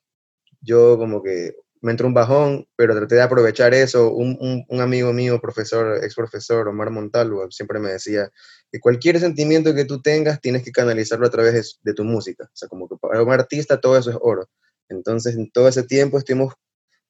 yo 0.60 0.98
como 0.98 1.22
que 1.22 1.54
me 1.82 1.90
entró 1.90 2.06
un 2.06 2.14
bajón, 2.14 2.66
pero 2.76 2.94
traté 2.94 3.16
de 3.16 3.22
aprovechar 3.22 3.74
eso. 3.74 4.12
Un, 4.12 4.64
amigo 4.80 5.12
mío, 5.12 5.40
profesor, 5.40 6.02
ex 6.02 6.14
profesor, 6.14 6.68
Omar 6.68 6.90
Montalvo, 6.90 7.50
siempre 7.50 7.80
me 7.80 7.90
decía 7.90 8.30
que 8.70 8.78
cualquier 8.78 9.18
sentimiento 9.18 9.74
que 9.74 9.84
tú 9.84 10.00
tengas 10.00 10.40
tienes 10.40 10.62
que 10.62 10.70
canalizarlo 10.70 11.26
a 11.26 11.30
través 11.30 11.54
de, 11.54 11.90
de 11.90 11.94
tu 11.94 12.04
música. 12.04 12.44
O 12.44 12.56
sea, 12.56 12.68
como 12.68 12.88
que 12.88 12.96
para 13.00 13.22
un 13.22 13.32
artista 13.32 13.80
todo 13.80 13.98
eso 13.98 14.10
es 14.10 14.16
oro. 14.20 14.48
Entonces, 14.88 15.34
en 15.34 15.50
todo 15.50 15.68
ese 15.68 15.82
tiempo 15.82 16.18
estuvimos 16.18 16.54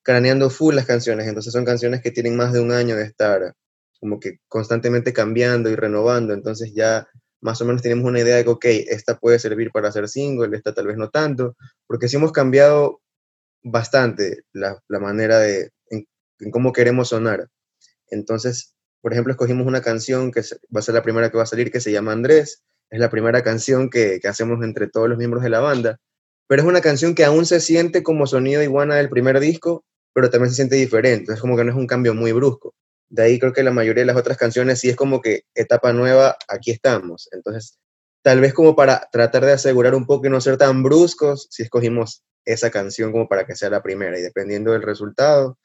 craneando 0.02 0.50
full 0.50 0.74
las 0.74 0.86
canciones, 0.86 1.28
entonces 1.28 1.52
son 1.52 1.64
canciones 1.64 2.00
que 2.02 2.10
tienen 2.10 2.36
más 2.36 2.52
de 2.52 2.60
un 2.60 2.72
año 2.72 2.96
de 2.96 3.04
estar 3.04 3.54
como 4.02 4.18
que 4.18 4.40
constantemente 4.48 5.12
cambiando 5.12 5.70
y 5.70 5.76
renovando, 5.76 6.34
entonces 6.34 6.72
ya 6.74 7.06
más 7.40 7.60
o 7.60 7.64
menos 7.64 7.82
tenemos 7.82 8.04
una 8.04 8.18
idea 8.18 8.34
de 8.34 8.42
que, 8.42 8.50
ok, 8.50 8.64
esta 8.88 9.16
puede 9.16 9.38
servir 9.38 9.70
para 9.70 9.90
hacer 9.90 10.08
single, 10.08 10.56
esta 10.56 10.74
tal 10.74 10.88
vez 10.88 10.96
no 10.96 11.08
tanto, 11.08 11.54
porque 11.86 12.08
sí 12.08 12.16
hemos 12.16 12.32
cambiado 12.32 13.00
bastante 13.62 14.42
la, 14.52 14.82
la 14.88 14.98
manera 14.98 15.38
de, 15.38 15.70
en, 15.88 16.04
cómo 16.50 16.72
queremos 16.72 17.10
sonar. 17.10 17.46
Entonces, 18.08 18.74
por 19.02 19.12
ejemplo, 19.12 19.30
escogimos 19.34 19.68
una 19.68 19.82
canción 19.82 20.32
que 20.32 20.40
va 20.74 20.80
a 20.80 20.82
ser 20.82 20.96
la 20.96 21.04
primera 21.04 21.30
que 21.30 21.36
va 21.36 21.44
a 21.44 21.46
salir, 21.46 21.70
que 21.70 21.80
se 21.80 21.92
llama 21.92 22.10
Andrés. 22.10 22.64
Es 22.90 22.98
la 22.98 23.08
primera 23.08 23.44
canción 23.44 23.88
que, 23.88 24.18
que 24.20 24.26
hacemos 24.26 24.64
entre 24.64 24.88
todos 24.88 25.08
los 25.08 25.16
miembros 25.16 25.44
de 25.44 25.50
la 25.50 25.60
banda. 25.60 25.98
Pero 26.48 26.62
es 26.62 26.68
una 26.68 26.80
canción 26.80 27.14
que 27.14 27.24
aún 27.24 27.46
se 27.46 27.60
siente 27.60 28.02
como 28.02 28.26
sonido 28.26 28.64
iguana 28.64 28.96
del 28.96 29.08
primer 29.08 29.38
disco, 29.38 29.84
pero 30.12 30.28
también 30.28 30.50
se 30.50 30.56
siente 30.56 30.74
diferente. 30.74 31.34
Es 31.34 31.40
como 31.40 31.56
que 31.56 31.62
no 31.62 31.70
es 31.70 31.76
un 31.76 31.86
cambio 31.86 32.14
muy 32.14 32.32
brusco. 32.32 32.74
De 33.12 33.22
ahí 33.24 33.38
creo 33.38 33.52
que 33.52 33.62
la 33.62 33.72
mayoría 33.72 34.02
de 34.02 34.06
las 34.06 34.16
otras 34.16 34.38
canciones 34.38 34.80
sí 34.80 34.88
es 34.88 34.96
como 34.96 35.20
que 35.20 35.42
etapa 35.54 35.92
nueva, 35.92 36.38
aquí 36.48 36.70
estamos. 36.70 37.28
Entonces, 37.32 37.78
tal 38.22 38.40
vez 38.40 38.54
como 38.54 38.74
para 38.74 39.06
tratar 39.12 39.44
de 39.44 39.52
asegurar 39.52 39.94
un 39.94 40.06
poco 40.06 40.26
y 40.26 40.30
no 40.30 40.40
ser 40.40 40.56
tan 40.56 40.82
bruscos, 40.82 41.46
si 41.50 41.62
escogimos 41.62 42.22
esa 42.46 42.70
canción 42.70 43.12
como 43.12 43.28
para 43.28 43.44
que 43.44 43.54
sea 43.54 43.68
la 43.68 43.82
primera 43.82 44.18
y 44.18 44.22
dependiendo 44.22 44.72
del 44.72 44.80
resultado, 44.80 45.58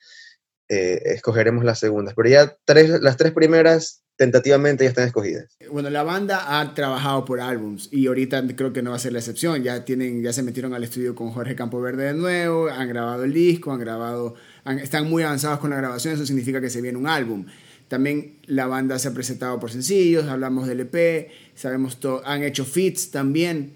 eh, 0.67 1.01
escogeremos 1.05 1.63
las 1.63 1.79
segundas. 1.79 2.15
Pero 2.17 2.27
ya 2.27 2.57
tres, 2.65 3.01
las 3.01 3.15
tres 3.15 3.31
primeras 3.31 4.03
tentativamente 4.17 4.83
ya 4.83 4.89
están 4.89 5.05
escogidas. 5.05 5.45
Bueno, 5.71 5.89
la 5.89 6.03
banda 6.03 6.59
ha 6.59 6.73
trabajado 6.73 7.23
por 7.23 7.39
álbums 7.39 7.87
y 7.91 8.07
ahorita 8.07 8.43
creo 8.55 8.73
que 8.73 8.81
no 8.81 8.89
va 8.89 8.97
a 8.97 8.99
ser 8.99 9.13
la 9.13 9.19
excepción. 9.19 9.63
Ya, 9.63 9.85
tienen, 9.85 10.21
ya 10.23 10.33
se 10.33 10.43
metieron 10.43 10.73
al 10.73 10.83
estudio 10.83 11.15
con 11.15 11.31
Jorge 11.31 11.55
Campoverde 11.55 12.05
de 12.05 12.13
nuevo, 12.13 12.67
han 12.67 12.89
grabado 12.89 13.23
el 13.23 13.33
disco, 13.33 13.71
han 13.71 13.79
grabado, 13.79 14.35
están 14.81 15.09
muy 15.09 15.23
avanzados 15.23 15.59
con 15.59 15.69
la 15.69 15.77
grabación, 15.77 16.15
eso 16.15 16.25
significa 16.25 16.59
que 16.59 16.69
se 16.69 16.81
viene 16.81 16.97
un 16.97 17.07
álbum. 17.07 17.45
También 17.87 18.39
la 18.47 18.67
banda 18.67 18.99
se 18.99 19.07
ha 19.07 19.13
presentado 19.13 19.59
por 19.59 19.71
sencillos, 19.71 20.25
hablamos 20.25 20.67
del 20.67 20.81
EP, 20.81 21.29
sabemos 21.55 21.99
todo, 21.99 22.21
han 22.25 22.43
hecho 22.43 22.65
fits 22.65 23.11
también. 23.11 23.73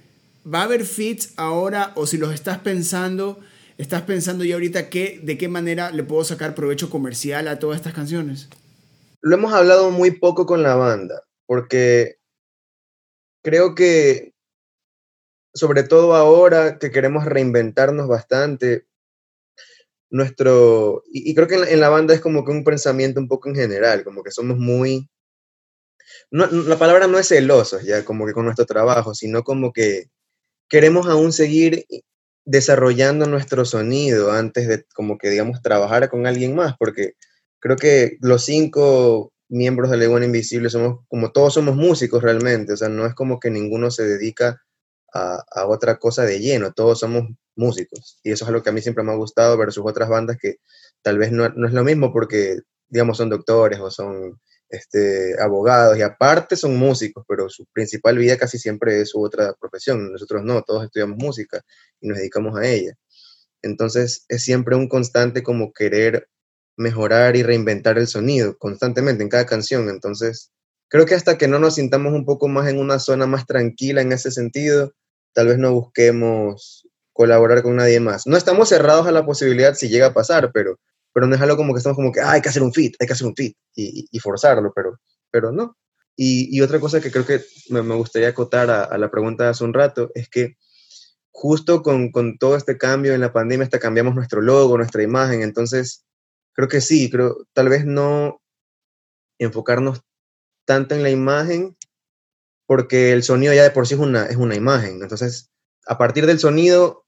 ¿Va 0.51 0.62
a 0.62 0.63
haber 0.63 0.86
fits 0.86 1.33
ahora 1.38 1.91
o 1.95 2.07
si 2.07 2.17
los 2.17 2.33
estás 2.33 2.57
pensando, 2.57 3.39
estás 3.77 4.01
pensando 4.01 4.43
ya 4.43 4.55
ahorita 4.55 4.89
qué, 4.89 5.21
de 5.24 5.38
qué 5.38 5.48
manera 5.48 5.91
le 5.91 6.03
puedo 6.03 6.24
sacar 6.24 6.55
provecho 6.55 6.89
comercial 6.89 7.48
a 7.48 7.60
todas 7.60 7.77
estas 7.77 7.93
canciones? 7.93 8.50
Lo 9.21 9.35
hemos 9.35 9.53
hablado 9.53 9.91
muy 9.91 10.11
poco 10.11 10.45
con 10.45 10.63
la 10.63 10.75
banda, 10.75 11.23
porque 11.45 12.17
creo 13.43 13.75
que, 13.75 14.33
sobre 15.53 15.83
todo 15.83 16.15
ahora 16.15 16.79
que 16.79 16.91
queremos 16.91 17.25
reinventarnos 17.25 18.07
bastante, 18.07 18.87
nuestro, 20.09 21.03
y, 21.11 21.33
creo 21.35 21.47
que 21.47 21.55
en 21.55 21.79
la, 21.79 21.89
banda 21.89 22.13
es 22.13 22.19
como 22.19 22.43
que 22.43 22.51
un 22.51 22.63
pensamiento 22.63 23.19
un 23.19 23.27
poco 23.27 23.49
en 23.49 23.55
general, 23.55 24.03
como 24.03 24.23
que 24.23 24.31
somos 24.31 24.57
muy, 24.57 25.09
la 26.31 26.77
palabra 26.77 27.07
no 27.07 27.17
es 27.17 27.27
celosos 27.27 27.83
ya, 27.83 28.03
como 28.03 28.25
que 28.25 28.33
con 28.33 28.45
nuestro 28.45 28.65
trabajo, 28.65 29.13
sino 29.13 29.43
como 29.43 29.71
que 29.71 30.09
queremos 30.67 31.07
aún 31.07 31.31
seguir 31.31 31.85
desarrollando 32.43 33.27
nuestro 33.27 33.65
sonido 33.65 34.31
antes 34.31 34.67
de 34.67 34.83
como 34.95 35.17
que 35.17 35.29
digamos 35.29 35.61
trabajar 35.61 36.09
con 36.09 36.25
alguien 36.27 36.55
más, 36.55 36.75
porque 36.77 37.13
creo 37.61 37.77
que 37.77 38.17
los 38.19 38.43
cinco 38.43 39.31
miembros 39.47 39.89
de 39.89 39.97
Leguana 39.97 40.25
Invisible 40.25 40.69
somos, 40.69 41.05
como 41.07 41.31
todos 41.31 41.53
somos 41.53 41.75
músicos 41.75 42.21
realmente, 42.23 42.73
o 42.73 42.77
sea, 42.77 42.89
no 42.89 43.05
es 43.05 43.13
como 43.13 43.39
que 43.39 43.49
ninguno 43.49 43.91
se 43.91 44.03
dedica 44.03 44.61
a, 45.13 45.43
a, 45.51 45.67
otra 45.67 45.97
cosa 45.99 46.23
de 46.23 46.39
lleno, 46.39 46.73
todos 46.73 46.99
somos 46.99 47.29
músicos. 47.55 48.19
Y 48.23 48.31
eso 48.31 48.45
es 48.45 48.49
algo 48.49 48.63
que 48.63 48.69
a 48.69 48.73
mí 48.73 48.81
siempre 48.81 49.03
me 49.03 49.11
ha 49.11 49.15
gustado 49.15 49.57
versus 49.57 49.83
otras 49.85 50.09
bandas 50.09 50.37
que 50.37 50.57
tal 51.01 51.17
vez 51.17 51.31
no, 51.31 51.49
no 51.49 51.67
es 51.67 51.73
lo 51.73 51.83
mismo 51.83 52.11
porque, 52.11 52.59
digamos, 52.89 53.17
son 53.17 53.29
doctores 53.29 53.79
o 53.79 53.91
son 53.91 54.39
este, 54.69 55.35
abogados 55.41 55.97
y 55.97 56.01
aparte 56.01 56.55
son 56.55 56.77
músicos, 56.77 57.25
pero 57.27 57.49
su 57.49 57.65
principal 57.73 58.17
vida 58.17 58.37
casi 58.37 58.57
siempre 58.57 59.01
es 59.01 59.09
su 59.09 59.21
otra 59.21 59.53
profesión. 59.59 60.11
Nosotros 60.11 60.43
no, 60.43 60.61
todos 60.63 60.85
estudiamos 60.85 61.17
música 61.17 61.61
y 61.99 62.07
nos 62.07 62.17
dedicamos 62.17 62.57
a 62.57 62.65
ella. 62.65 62.93
Entonces 63.61 64.25
es 64.29 64.43
siempre 64.43 64.75
un 64.75 64.87
constante 64.87 65.43
como 65.43 65.73
querer 65.73 66.27
mejorar 66.77 67.35
y 67.35 67.43
reinventar 67.43 67.97
el 67.97 68.07
sonido 68.07 68.57
constantemente 68.57 69.23
en 69.23 69.29
cada 69.29 69.45
canción. 69.45 69.89
Entonces, 69.89 70.51
creo 70.87 71.05
que 71.05 71.15
hasta 71.15 71.37
que 71.37 71.47
no 71.47 71.59
nos 71.59 71.75
sintamos 71.75 72.13
un 72.13 72.25
poco 72.25 72.47
más 72.47 72.67
en 72.67 72.79
una 72.79 72.99
zona 72.99 73.25
más 73.25 73.45
tranquila 73.45 74.01
en 74.01 74.11
ese 74.11 74.31
sentido, 74.31 74.93
tal 75.33 75.47
vez 75.47 75.57
no 75.57 75.73
busquemos 75.73 76.87
colaborar 77.13 77.61
con 77.61 77.75
nadie 77.75 77.99
más. 77.99 78.27
No 78.27 78.37
estamos 78.37 78.69
cerrados 78.69 79.07
a 79.07 79.11
la 79.11 79.25
posibilidad 79.25 79.73
si 79.73 79.89
llega 79.89 80.07
a 80.07 80.13
pasar, 80.13 80.51
pero, 80.53 80.79
pero 81.13 81.27
no 81.27 81.35
es 81.35 81.41
algo 81.41 81.57
como 81.57 81.73
que 81.73 81.77
estamos 81.77 81.95
como 81.95 82.11
que 82.11 82.21
hay 82.21 82.41
que 82.41 82.49
hacer 82.49 82.63
un 82.63 82.73
fit, 82.73 82.95
hay 82.99 83.07
que 83.07 83.13
hacer 83.13 83.27
un 83.27 83.35
fit 83.35 83.55
y, 83.75 84.19
forzarlo, 84.19 84.71
pero, 84.75 84.99
pero 85.29 85.51
no. 85.51 85.77
Y, 86.15 86.59
otra 86.61 86.79
cosa 86.79 87.01
que 87.01 87.11
creo 87.11 87.25
que 87.25 87.41
me, 87.69 87.81
gustaría 87.95 88.29
acotar 88.29 88.69
a, 88.69 88.83
a, 88.83 88.97
la 88.97 89.09
pregunta 89.09 89.45
de 89.45 89.49
hace 89.51 89.63
un 89.63 89.73
rato 89.73 90.11
es 90.13 90.29
que 90.29 90.57
justo 91.31 91.81
con, 91.81 92.11
con 92.11 92.37
todo 92.37 92.55
este 92.55 92.77
cambio 92.77 93.13
en 93.13 93.21
la 93.21 93.33
pandemia, 93.33 93.63
hasta 93.63 93.79
cambiamos 93.79 94.13
nuestro 94.13 94.41
logo, 94.41 94.77
nuestra 94.77 95.01
imagen, 95.01 95.41
entonces 95.41 96.05
creo 96.53 96.67
que 96.67 96.81
sí, 96.81 97.10
creo 97.10 97.48
tal 97.53 97.70
vez 97.70 97.86
no 97.86 98.41
enfocarnos 99.39 100.01
tanto 100.65 100.96
en 100.96 101.03
la 101.03 101.10
imagen, 101.10 101.75
porque 102.65 103.12
el 103.12 103.24
sonido 103.24 103.53
ya 103.53 103.63
de 103.63 103.72
por 103.72 103.88
sí 103.88 103.96
es 103.96 104.00
una, 104.00 104.25
es 104.25 104.38
una 104.38 104.55
imagen. 104.55 105.01
Entonces, 105.01 105.51
a 105.86 105.98
partir 105.98 106.25
del 106.25 106.39
sonido, 106.39 107.05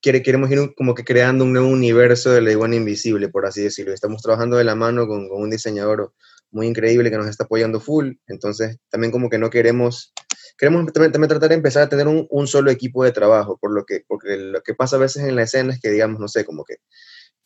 quiere, 0.00 0.22
queremos 0.22 0.50
ir 0.50 0.74
como 0.74 0.94
que 0.94 1.04
creando 1.04 1.44
un 1.44 1.52
nuevo 1.52 1.68
universo 1.68 2.30
de 2.30 2.40
la 2.40 2.50
iguana 2.50 2.76
invisible, 2.76 3.28
por 3.28 3.46
así 3.46 3.62
decirlo. 3.62 3.92
Estamos 3.92 4.22
trabajando 4.22 4.56
de 4.56 4.64
la 4.64 4.74
mano 4.74 5.06
con, 5.06 5.28
con 5.28 5.42
un 5.42 5.50
diseñador 5.50 6.12
muy 6.50 6.66
increíble 6.66 7.10
que 7.10 7.16
nos 7.16 7.28
está 7.28 7.44
apoyando 7.44 7.80
full. 7.80 8.14
Entonces, 8.26 8.78
también 8.90 9.12
como 9.12 9.30
que 9.30 9.38
no 9.38 9.50
queremos, 9.50 10.12
queremos 10.58 10.92
también, 10.92 11.12
también 11.12 11.28
tratar 11.28 11.50
de 11.50 11.54
empezar 11.54 11.84
a 11.84 11.88
tener 11.88 12.08
un, 12.08 12.26
un, 12.30 12.46
solo 12.46 12.70
equipo 12.70 13.04
de 13.04 13.12
trabajo, 13.12 13.58
por 13.58 13.72
lo 13.72 13.84
que, 13.84 14.04
porque 14.08 14.36
lo 14.36 14.62
que 14.62 14.74
pasa 14.74 14.96
a 14.96 15.00
veces 15.00 15.22
en 15.24 15.36
la 15.36 15.42
escena 15.42 15.72
es 15.72 15.80
que, 15.80 15.90
digamos, 15.90 16.18
no 16.18 16.28
sé, 16.28 16.44
como 16.44 16.64
que 16.64 16.76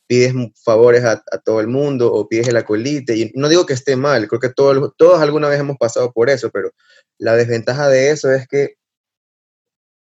pides 0.06 0.34
favores 0.64 1.04
a, 1.04 1.22
todo 1.44 1.60
el 1.60 1.68
mundo 1.68 2.12
o 2.12 2.28
pides 2.28 2.48
el 2.48 2.56
acolite. 2.56 3.16
Y 3.16 3.32
no 3.34 3.48
digo 3.48 3.66
que 3.66 3.74
esté 3.74 3.96
mal, 3.96 4.28
creo 4.28 4.40
que 4.40 4.50
todos, 4.50 4.92
todos 4.96 5.20
alguna 5.20 5.48
vez 5.48 5.60
hemos 5.60 5.76
pasado 5.76 6.12
por 6.12 6.30
eso, 6.30 6.50
pero 6.50 6.70
la 7.18 7.36
desventaja 7.36 7.88
de 7.88 8.10
eso 8.10 8.30
es 8.32 8.46
que 8.48 8.74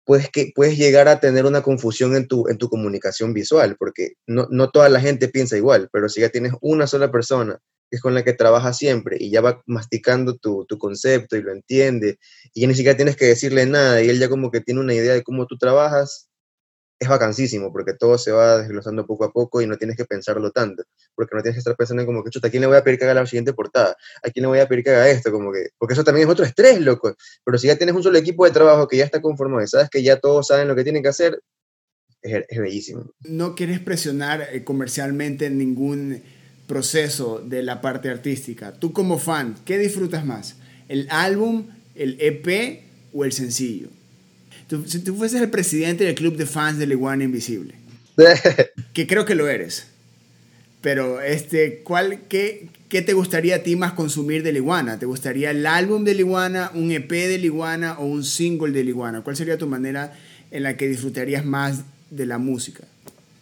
puedes, 0.04 0.30
que, 0.30 0.52
puedes 0.54 0.76
llegar 0.76 1.08
a 1.08 1.20
tener 1.20 1.46
una 1.46 1.62
confusión 1.62 2.16
en 2.16 2.26
tu, 2.26 2.48
en 2.48 2.58
tu 2.58 2.68
comunicación 2.68 3.32
visual, 3.34 3.76
porque 3.78 4.14
no, 4.26 4.48
no 4.50 4.70
toda 4.70 4.88
la 4.88 5.00
gente 5.00 5.28
piensa 5.28 5.56
igual, 5.56 5.88
pero 5.92 6.08
si 6.08 6.20
ya 6.20 6.30
tienes 6.30 6.52
una 6.60 6.86
sola 6.86 7.10
persona 7.10 7.58
que 7.90 7.96
es 7.96 8.02
con 8.02 8.14
la 8.14 8.22
que 8.22 8.32
trabajas 8.32 8.78
siempre 8.78 9.16
y 9.18 9.30
ya 9.30 9.40
va 9.40 9.62
masticando 9.66 10.36
tu, 10.36 10.64
tu 10.66 10.78
concepto 10.78 11.36
y 11.36 11.42
lo 11.42 11.52
entiende, 11.52 12.18
y 12.54 12.62
ya 12.62 12.68
ni 12.68 12.74
siquiera 12.74 12.96
tienes 12.96 13.16
que 13.16 13.26
decirle 13.26 13.66
nada, 13.66 14.00
y 14.00 14.08
él 14.08 14.20
ya 14.20 14.28
como 14.28 14.50
que 14.50 14.60
tiene 14.60 14.80
una 14.80 14.94
idea 14.94 15.12
de 15.12 15.24
cómo 15.24 15.46
tú 15.46 15.58
trabajas, 15.58 16.29
es 17.00 17.08
vacancísimo 17.08 17.72
porque 17.72 17.94
todo 17.94 18.18
se 18.18 18.30
va 18.30 18.58
desglosando 18.58 19.06
poco 19.06 19.24
a 19.24 19.32
poco 19.32 19.62
y 19.62 19.66
no 19.66 19.78
tienes 19.78 19.96
que 19.96 20.04
pensarlo 20.04 20.50
tanto, 20.50 20.84
porque 21.14 21.34
no 21.34 21.40
tienes 21.40 21.56
que 21.56 21.60
estar 21.60 21.74
pensando 21.74 22.02
en 22.02 22.06
como 22.06 22.22
que, 22.22 22.28
chuta, 22.28 22.48
¿a 22.48 22.50
quién 22.50 22.60
le 22.60 22.66
voy 22.66 22.76
a 22.76 22.84
pedir 22.84 22.98
que 22.98 23.06
haga 23.06 23.14
la 23.14 23.26
siguiente 23.26 23.54
portada? 23.54 23.96
¿A 24.22 24.28
quién 24.28 24.42
le 24.42 24.48
voy 24.48 24.58
a 24.58 24.68
pedir 24.68 24.84
que 24.84 24.90
haga 24.90 25.08
esto? 25.08 25.32
Como 25.32 25.50
que, 25.50 25.70
porque 25.78 25.94
eso 25.94 26.04
también 26.04 26.28
es 26.28 26.32
otro 26.32 26.44
estrés, 26.44 26.78
loco. 26.78 27.16
Pero 27.42 27.56
si 27.56 27.68
ya 27.68 27.76
tienes 27.76 27.96
un 27.96 28.02
solo 28.02 28.18
equipo 28.18 28.44
de 28.44 28.50
trabajo 28.50 28.86
que 28.86 28.98
ya 28.98 29.04
está 29.04 29.22
conformado 29.22 29.64
y 29.64 29.66
sabes 29.66 29.88
que 29.88 30.02
ya 30.02 30.20
todos 30.20 30.48
saben 30.48 30.68
lo 30.68 30.76
que 30.76 30.84
tienen 30.84 31.02
que 31.02 31.08
hacer, 31.08 31.40
es, 32.20 32.44
es 32.46 32.58
bellísimo. 32.60 33.10
No 33.20 33.54
quieres 33.54 33.80
presionar 33.80 34.48
eh, 34.52 34.62
comercialmente 34.62 35.48
ningún 35.48 36.22
proceso 36.66 37.40
de 37.40 37.62
la 37.62 37.80
parte 37.80 38.10
artística. 38.10 38.74
Tú 38.74 38.92
como 38.92 39.18
fan, 39.18 39.56
¿qué 39.64 39.78
disfrutas 39.78 40.26
más? 40.26 40.56
¿El 40.86 41.06
álbum, 41.08 41.66
el 41.94 42.18
EP 42.20 42.82
o 43.14 43.24
el 43.24 43.32
sencillo? 43.32 43.88
Si 44.86 45.00
tú 45.00 45.16
fueses 45.16 45.40
el 45.40 45.50
presidente 45.50 46.04
del 46.04 46.14
club 46.14 46.36
de 46.36 46.46
fans 46.46 46.78
de 46.78 46.86
Iguana 46.86 47.24
Invisible, 47.24 47.74
que 48.92 49.06
creo 49.06 49.24
que 49.24 49.34
lo 49.34 49.48
eres, 49.48 49.86
pero 50.80 51.20
este, 51.20 51.82
¿cuál, 51.82 52.20
qué, 52.28 52.68
qué, 52.88 53.02
te 53.02 53.12
gustaría 53.12 53.56
a 53.56 53.62
ti 53.62 53.76
más 53.76 53.92
consumir 53.92 54.42
de 54.42 54.50
Iguana? 54.50 54.98
¿Te 54.98 55.06
gustaría 55.06 55.50
el 55.50 55.66
álbum 55.66 56.04
de 56.04 56.12
Iguana, 56.12 56.70
un 56.74 56.90
EP 56.90 57.10
de 57.10 57.34
Iguana 57.34 57.98
o 57.98 58.06
un 58.06 58.24
single 58.24 58.72
de 58.72 58.80
Iguana? 58.80 59.22
¿Cuál 59.22 59.36
sería 59.36 59.58
tu 59.58 59.66
manera 59.66 60.16
en 60.50 60.62
la 60.62 60.76
que 60.76 60.88
disfrutarías 60.88 61.44
más 61.44 61.82
de 62.10 62.26
la 62.26 62.38
música? 62.38 62.84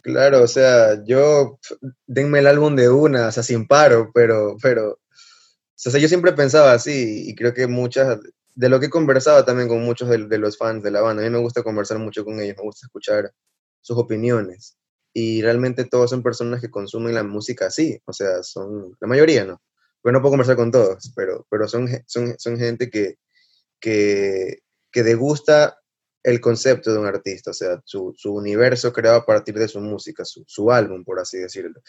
Claro, 0.01 0.43
o 0.43 0.47
sea, 0.47 1.03
yo, 1.05 1.59
denme 2.07 2.39
el 2.39 2.47
álbum 2.47 2.75
de 2.75 2.89
una, 2.89 3.27
o 3.27 3.31
sea, 3.31 3.43
sin 3.43 3.67
paro, 3.67 4.11
pero, 4.13 4.57
pero, 4.61 4.91
o 4.91 4.99
sea, 5.75 5.99
yo 5.99 6.07
siempre 6.07 6.33
pensaba 6.33 6.73
así 6.73 7.29
y 7.29 7.35
creo 7.35 7.53
que 7.53 7.67
muchas 7.67 8.17
de 8.59 8.67
lo 8.67 8.77
que 8.77 8.87
he 8.87 8.89
conversado 8.89 9.45
también 9.45 9.69
con 9.69 9.81
muchos 9.81 10.09
de, 10.09 10.37
los 10.37 10.57
fans 10.57 10.83
de 10.83 10.91
la 10.91 10.99
banda, 10.99 11.23
a 11.23 11.25
mí 11.25 11.31
me 11.31 11.39
gusta 11.39 11.63
conversar 11.63 11.97
mucho 11.97 12.25
con 12.25 12.41
ellos, 12.41 12.57
me 12.57 12.63
gusta 12.63 12.87
escuchar 12.87 13.31
sus 13.79 13.97
opiniones. 13.97 14.77
Y 15.13 15.41
realmente 15.41 15.85
todos 15.85 16.09
son 16.09 16.21
personas 16.21 16.59
que 16.59 16.69
consumen 16.69 17.15
la 17.15 17.23
música 17.23 17.67
así, 17.67 18.01
o 18.03 18.11
sea, 18.11 18.43
son 18.43 18.97
la 18.99 19.07
mayoría, 19.07 19.45
¿no? 19.45 19.61
Porque 20.01 20.11
no 20.11 20.21
puedo 20.21 20.31
conversar 20.31 20.57
con 20.57 20.71
todos, 20.71 21.09
pero, 21.15 21.47
pero 21.49 21.69
son, 21.69 21.87
son, 22.05 22.37
son 22.37 22.57
gente 22.57 22.89
que, 22.89 23.15
que, 23.79 24.57
que 24.91 25.03
degusta 25.03 25.79
el 26.21 26.41
concepto 26.41 26.91
de 26.91 26.99
un 26.99 27.05
artista, 27.05 27.51
o 27.51 27.53
sea, 27.53 27.81
su, 27.85 28.13
su, 28.17 28.33
universo 28.33 28.91
creado 28.91 29.19
a 29.19 29.25
partir 29.25 29.55
de 29.55 29.69
su 29.69 29.79
música, 29.79 30.25
su, 30.25 30.43
su, 30.45 30.69
álbum, 30.69 31.05
por 31.05 31.17
así 31.21 31.37
decirlo. 31.37 31.79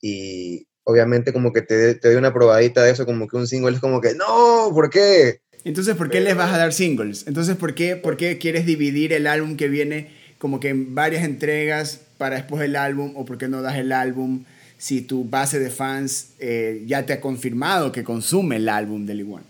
Y 0.00 0.66
obviamente 0.82 1.32
como 1.32 1.52
que 1.52 1.62
te, 1.62 1.94
te 1.94 2.08
doy 2.08 2.16
una 2.16 2.34
probadita 2.34 2.82
de 2.82 2.90
eso, 2.90 3.06
como 3.06 3.28
que 3.28 3.36
un 3.36 3.46
single 3.46 3.76
es 3.76 3.80
como 3.80 4.00
que, 4.00 4.14
no, 4.14 4.72
¿por 4.74 4.90
qué? 4.90 5.42
Entonces, 5.64 5.96
¿por 5.96 6.10
qué 6.10 6.20
les 6.20 6.36
vas 6.36 6.52
a 6.52 6.58
dar 6.58 6.72
singles? 6.72 7.26
Entonces, 7.26 7.56
¿por 7.56 7.74
qué, 7.74 7.96
¿por 7.96 8.16
qué 8.16 8.38
quieres 8.38 8.66
dividir 8.66 9.12
el 9.12 9.26
álbum 9.26 9.56
que 9.56 9.68
viene 9.68 10.10
como 10.38 10.60
que 10.60 10.68
en 10.68 10.94
varias 10.94 11.24
entregas 11.24 12.02
para 12.18 12.36
después 12.36 12.62
el 12.62 12.76
álbum? 12.76 13.12
¿O 13.16 13.24
por 13.24 13.38
qué 13.38 13.48
no 13.48 13.62
das 13.62 13.76
el 13.76 13.92
álbum 13.92 14.44
si 14.78 15.02
tu 15.02 15.24
base 15.24 15.58
de 15.58 15.70
fans 15.70 16.34
eh, 16.38 16.82
ya 16.86 17.06
te 17.06 17.12
ha 17.12 17.20
confirmado 17.20 17.92
que 17.92 18.04
consume 18.04 18.56
el 18.56 18.68
álbum 18.68 19.06
de 19.06 19.14
Liguan. 19.14 19.44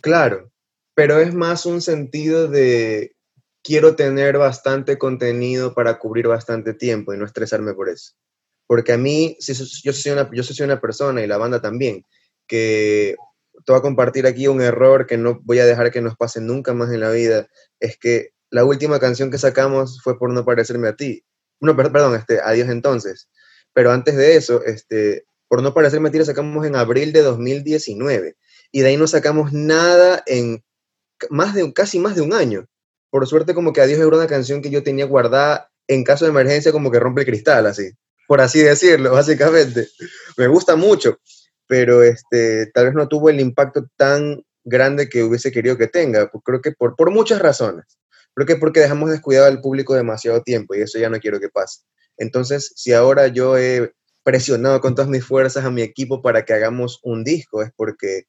Claro, 0.00 0.50
pero 0.94 1.18
es 1.18 1.34
más 1.34 1.66
un 1.66 1.82
sentido 1.82 2.48
de 2.48 3.14
quiero 3.62 3.94
tener 3.94 4.38
bastante 4.38 4.96
contenido 4.96 5.74
para 5.74 5.98
cubrir 5.98 6.28
bastante 6.28 6.72
tiempo 6.72 7.12
y 7.12 7.18
no 7.18 7.26
estresarme 7.26 7.74
por 7.74 7.88
eso. 7.88 8.12
Porque 8.66 8.92
a 8.92 8.98
mí, 8.98 9.36
yo, 9.40 9.92
soy 9.92 10.12
una, 10.12 10.30
yo 10.32 10.42
soy 10.42 10.64
una 10.64 10.80
persona 10.80 11.22
y 11.22 11.26
la 11.26 11.36
banda 11.36 11.60
también, 11.60 12.04
que 12.46 13.16
te 13.64 13.72
voy 13.72 13.78
a 13.78 13.82
compartir 13.82 14.26
aquí 14.26 14.48
un 14.48 14.60
error 14.60 15.06
que 15.06 15.16
no 15.16 15.40
voy 15.42 15.58
a 15.58 15.66
dejar 15.66 15.90
que 15.90 16.00
nos 16.00 16.16
pase 16.16 16.40
nunca 16.40 16.74
más 16.74 16.92
en 16.92 17.00
la 17.00 17.10
vida, 17.10 17.48
es 17.78 17.98
que 17.98 18.30
la 18.50 18.64
última 18.64 18.98
canción 18.98 19.30
que 19.30 19.38
sacamos 19.38 20.00
fue 20.02 20.18
por 20.18 20.32
no 20.32 20.44
parecerme 20.44 20.88
a 20.88 20.96
ti. 20.96 21.24
No, 21.60 21.76
perdón, 21.76 22.16
este, 22.16 22.40
adiós 22.40 22.68
entonces. 22.68 23.28
Pero 23.72 23.92
antes 23.92 24.16
de 24.16 24.36
eso, 24.36 24.64
este, 24.64 25.24
por 25.48 25.62
no 25.62 25.74
parecerme 25.74 26.08
a 26.08 26.12
ti, 26.12 26.18
la 26.18 26.24
sacamos 26.24 26.66
en 26.66 26.76
abril 26.76 27.12
de 27.12 27.22
2019. 27.22 28.36
Y 28.72 28.80
de 28.80 28.88
ahí 28.88 28.96
no 28.96 29.06
sacamos 29.06 29.52
nada 29.52 30.22
en 30.26 30.64
más 31.28 31.54
de, 31.54 31.72
casi 31.72 31.98
más 31.98 32.14
de 32.16 32.22
un 32.22 32.32
año. 32.32 32.66
Por 33.10 33.26
suerte, 33.26 33.54
como 33.54 33.72
que 33.72 33.80
Adiós 33.80 33.98
era 33.98 34.08
una 34.08 34.26
canción 34.26 34.62
que 34.62 34.70
yo 34.70 34.82
tenía 34.82 35.04
guardada 35.04 35.70
en 35.86 36.04
caso 36.04 36.24
de 36.24 36.30
emergencia, 36.30 36.72
como 36.72 36.90
que 36.90 37.00
rompe 37.00 37.22
el 37.22 37.26
cristal, 37.26 37.66
así. 37.66 37.90
Por 38.28 38.40
así 38.40 38.60
decirlo, 38.60 39.12
básicamente. 39.12 39.88
Me 40.36 40.46
gusta 40.46 40.76
mucho, 40.76 41.18
pero 41.70 42.02
este, 42.02 42.66
tal 42.74 42.86
vez 42.86 42.94
no 42.94 43.06
tuvo 43.06 43.30
el 43.30 43.38
impacto 43.38 43.86
tan 43.96 44.42
grande 44.64 45.08
que 45.08 45.22
hubiese 45.22 45.52
querido 45.52 45.78
que 45.78 45.86
tenga. 45.86 46.28
Creo 46.44 46.60
que 46.60 46.72
por, 46.72 46.96
por 46.96 47.12
muchas 47.12 47.40
razones. 47.40 47.96
Creo 48.34 48.44
que 48.44 48.56
porque 48.56 48.80
dejamos 48.80 49.08
descuidado 49.08 49.46
al 49.46 49.60
público 49.60 49.94
demasiado 49.94 50.42
tiempo 50.42 50.74
y 50.74 50.80
eso 50.80 50.98
ya 50.98 51.08
no 51.08 51.20
quiero 51.20 51.38
que 51.38 51.48
pase. 51.48 51.82
Entonces, 52.16 52.72
si 52.74 52.92
ahora 52.92 53.28
yo 53.28 53.56
he 53.56 53.92
presionado 54.24 54.80
con 54.80 54.96
todas 54.96 55.08
mis 55.08 55.24
fuerzas 55.24 55.64
a 55.64 55.70
mi 55.70 55.82
equipo 55.82 56.22
para 56.22 56.44
que 56.44 56.54
hagamos 56.54 56.98
un 57.04 57.22
disco, 57.22 57.62
es 57.62 57.70
porque 57.76 58.24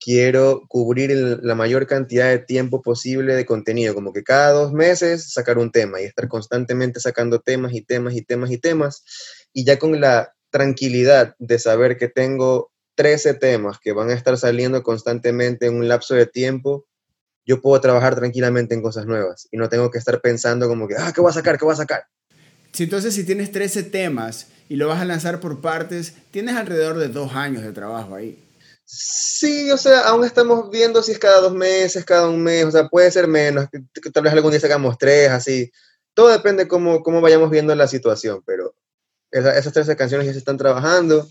quiero 0.00 0.62
cubrir 0.66 1.38
la 1.42 1.54
mayor 1.54 1.86
cantidad 1.86 2.28
de 2.28 2.40
tiempo 2.40 2.82
posible 2.82 3.36
de 3.36 3.46
contenido, 3.46 3.94
como 3.94 4.12
que 4.12 4.24
cada 4.24 4.50
dos 4.50 4.72
meses 4.72 5.32
sacar 5.32 5.58
un 5.58 5.70
tema 5.70 6.00
y 6.00 6.06
estar 6.06 6.26
constantemente 6.26 6.98
sacando 6.98 7.38
temas 7.38 7.72
y 7.72 7.82
temas 7.82 8.16
y 8.16 8.22
temas 8.22 8.50
y 8.50 8.58
temas, 8.58 9.04
y 9.52 9.64
ya 9.64 9.78
con 9.78 10.00
la 10.00 10.34
tranquilidad 10.54 11.34
de 11.40 11.58
saber 11.58 11.96
que 11.96 12.06
tengo 12.06 12.70
13 12.94 13.34
temas 13.34 13.80
que 13.80 13.92
van 13.92 14.10
a 14.10 14.14
estar 14.14 14.38
saliendo 14.38 14.84
constantemente 14.84 15.66
en 15.66 15.74
un 15.74 15.88
lapso 15.88 16.14
de 16.14 16.26
tiempo, 16.26 16.86
yo 17.44 17.60
puedo 17.60 17.80
trabajar 17.80 18.14
tranquilamente 18.14 18.72
en 18.72 18.80
cosas 18.80 19.04
nuevas 19.04 19.48
y 19.50 19.56
no 19.56 19.68
tengo 19.68 19.90
que 19.90 19.98
estar 19.98 20.20
pensando 20.20 20.68
como 20.68 20.86
que, 20.86 20.94
ah, 20.96 21.10
¿qué 21.12 21.20
voy 21.20 21.30
a 21.30 21.34
sacar? 21.34 21.58
¿Qué 21.58 21.64
voy 21.64 21.74
a 21.74 21.78
sacar? 21.78 22.04
Si 22.70 22.84
entonces 22.84 23.14
si 23.14 23.24
tienes 23.24 23.50
13 23.50 23.82
temas 23.82 24.46
y 24.68 24.76
lo 24.76 24.86
vas 24.86 25.00
a 25.00 25.04
lanzar 25.04 25.40
por 25.40 25.60
partes, 25.60 26.14
tienes 26.30 26.54
alrededor 26.54 26.98
de 26.98 27.08
dos 27.08 27.32
años 27.32 27.64
de 27.64 27.72
trabajo 27.72 28.14
ahí. 28.14 28.38
Sí, 28.84 29.72
o 29.72 29.76
sea, 29.76 30.02
aún 30.02 30.24
estamos 30.24 30.70
viendo 30.70 31.02
si 31.02 31.10
es 31.10 31.18
cada 31.18 31.40
dos 31.40 31.52
meses, 31.52 32.04
cada 32.04 32.28
un 32.28 32.40
mes, 32.40 32.64
o 32.64 32.70
sea, 32.70 32.86
puede 32.86 33.10
ser 33.10 33.26
menos, 33.26 33.66
tal 34.12 34.22
vez 34.22 34.32
algún 34.32 34.52
día 34.52 34.60
sacamos 34.60 34.98
tres, 34.98 35.30
así. 35.30 35.72
Todo 36.14 36.28
depende 36.28 36.68
cómo, 36.68 37.02
cómo 37.02 37.20
vayamos 37.20 37.50
viendo 37.50 37.74
la 37.74 37.88
situación, 37.88 38.40
esas 39.34 39.72
13 39.72 39.96
canciones 39.96 40.26
ya 40.26 40.32
se 40.32 40.38
están 40.38 40.56
trabajando 40.56 41.28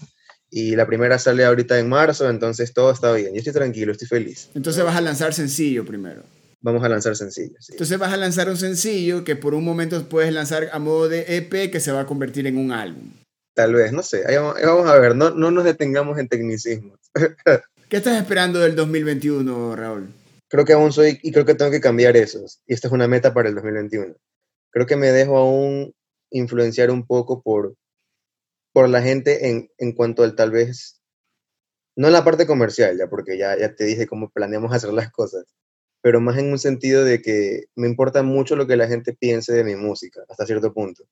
y 0.50 0.75
la 0.75 0.86
primera 0.86 1.17
sale 1.17 1.45
ahorita 1.45 1.79
en 1.79 1.89
marzo, 1.89 2.29
entonces 2.29 2.74
todo 2.74 2.91
está 2.91 3.12
bien. 3.13 3.33
Yo 3.33 3.39
estoy 3.39 3.53
tranquilo, 3.53 3.91
estoy 3.91 4.07
feliz. 4.07 4.50
Entonces 4.53 4.83
vas 4.83 4.95
a 4.95 5.01
lanzar 5.01 5.33
sencillo 5.33 5.86
primero. 5.86 6.24
Vamos 6.62 6.83
a 6.83 6.89
lanzar 6.89 7.15
sencillo. 7.15 7.55
Sí. 7.60 7.74
Entonces 7.74 7.98
vas 7.98 8.13
a 8.13 8.17
lanzar 8.17 8.50
un 8.50 8.57
sencillo 8.57 9.24
que 9.24 9.36
por 9.36 9.53
un 9.53 9.65
momento 9.65 10.07
puedes 10.07 10.33
lanzar 10.33 10.69
a 10.72 10.79
modo 10.79 11.10
de 11.10 11.38
EP 11.38 11.72
que 11.72 11.79
se 11.79 11.91
va 11.91 12.01
a 12.01 12.05
convertir 12.05 12.45
en 12.48 12.57
un 12.57 12.72
álbum. 12.72 13.12
Tal 13.53 13.74
vez, 13.74 13.91
no 13.91 14.01
sé. 14.01 14.24
Ahí 14.27 14.36
vamos, 14.36 14.88
a 14.88 14.98
ver, 14.98 15.15
no, 15.15 15.31
no 15.31 15.51
nos 15.51 15.63
detengamos 15.63 16.17
en 16.19 16.27
tecnicismos. 16.27 17.00
¿Qué 17.89 17.98
estás 17.98 18.19
esperando 18.19 18.60
del 18.60 18.75
2021, 18.75 19.75
Raúl? 19.75 20.08
Creo 20.49 20.65
que 20.65 20.73
aún 20.73 20.91
soy 20.91 21.19
y 21.21 21.32
creo 21.32 21.45
que 21.45 21.56
tengo 21.56 21.71
que 21.71 21.82
cambiar 21.82 22.15
eso. 22.15 22.45
Y 22.67 22.73
esta 22.73 22.88
es 22.88 22.93
una 22.93 23.08
meta 23.08 23.34
para 23.34 23.49
el 23.49 23.56
2021. 23.56 24.15
Creo 24.71 24.86
que 24.86 24.95
me 24.95 25.12
dejo 25.12 25.38
aún 25.38 25.93
influenciar 26.32 26.91
un 26.91 27.06
poco 27.06 27.41
por, 27.41 27.75
por 28.73 28.89
la 28.89 29.01
gente 29.01 29.49
en, 29.49 29.71
en 29.77 29.93
cuanto 29.93 30.23
al 30.23 30.36
tal 30.36 30.51
vez, 30.51 31.01
no 31.95 32.07
en 32.07 32.13
la 32.13 32.23
parte 32.23 32.47
comercial, 32.47 32.97
ya 32.97 33.07
porque 33.07 33.38
ya, 33.38 33.57
ya 33.57 33.75
te 33.75 33.86
dije 33.86 34.07
cómo 34.07 34.31
planeamos 34.31 34.71
hacer 34.73 34.93
las 34.93 35.12
cosas, 35.12 35.45
pero 36.01 36.21
más 36.21 36.38
en 36.38 36.51
un 36.51 36.59
sentido 36.59 37.05
de 37.05 37.21
que 37.21 37.65
me 37.75 37.88
importa 37.88 38.23
mucho 38.23 38.55
lo 38.55 38.67
que 38.67 38.77
la 38.77 38.88
gente 38.88 39.13
piense 39.13 39.53
de 39.53 39.63
mi 39.63 39.75
música, 39.75 40.23
hasta 40.29 40.45
cierto 40.45 40.73
punto 40.73 41.05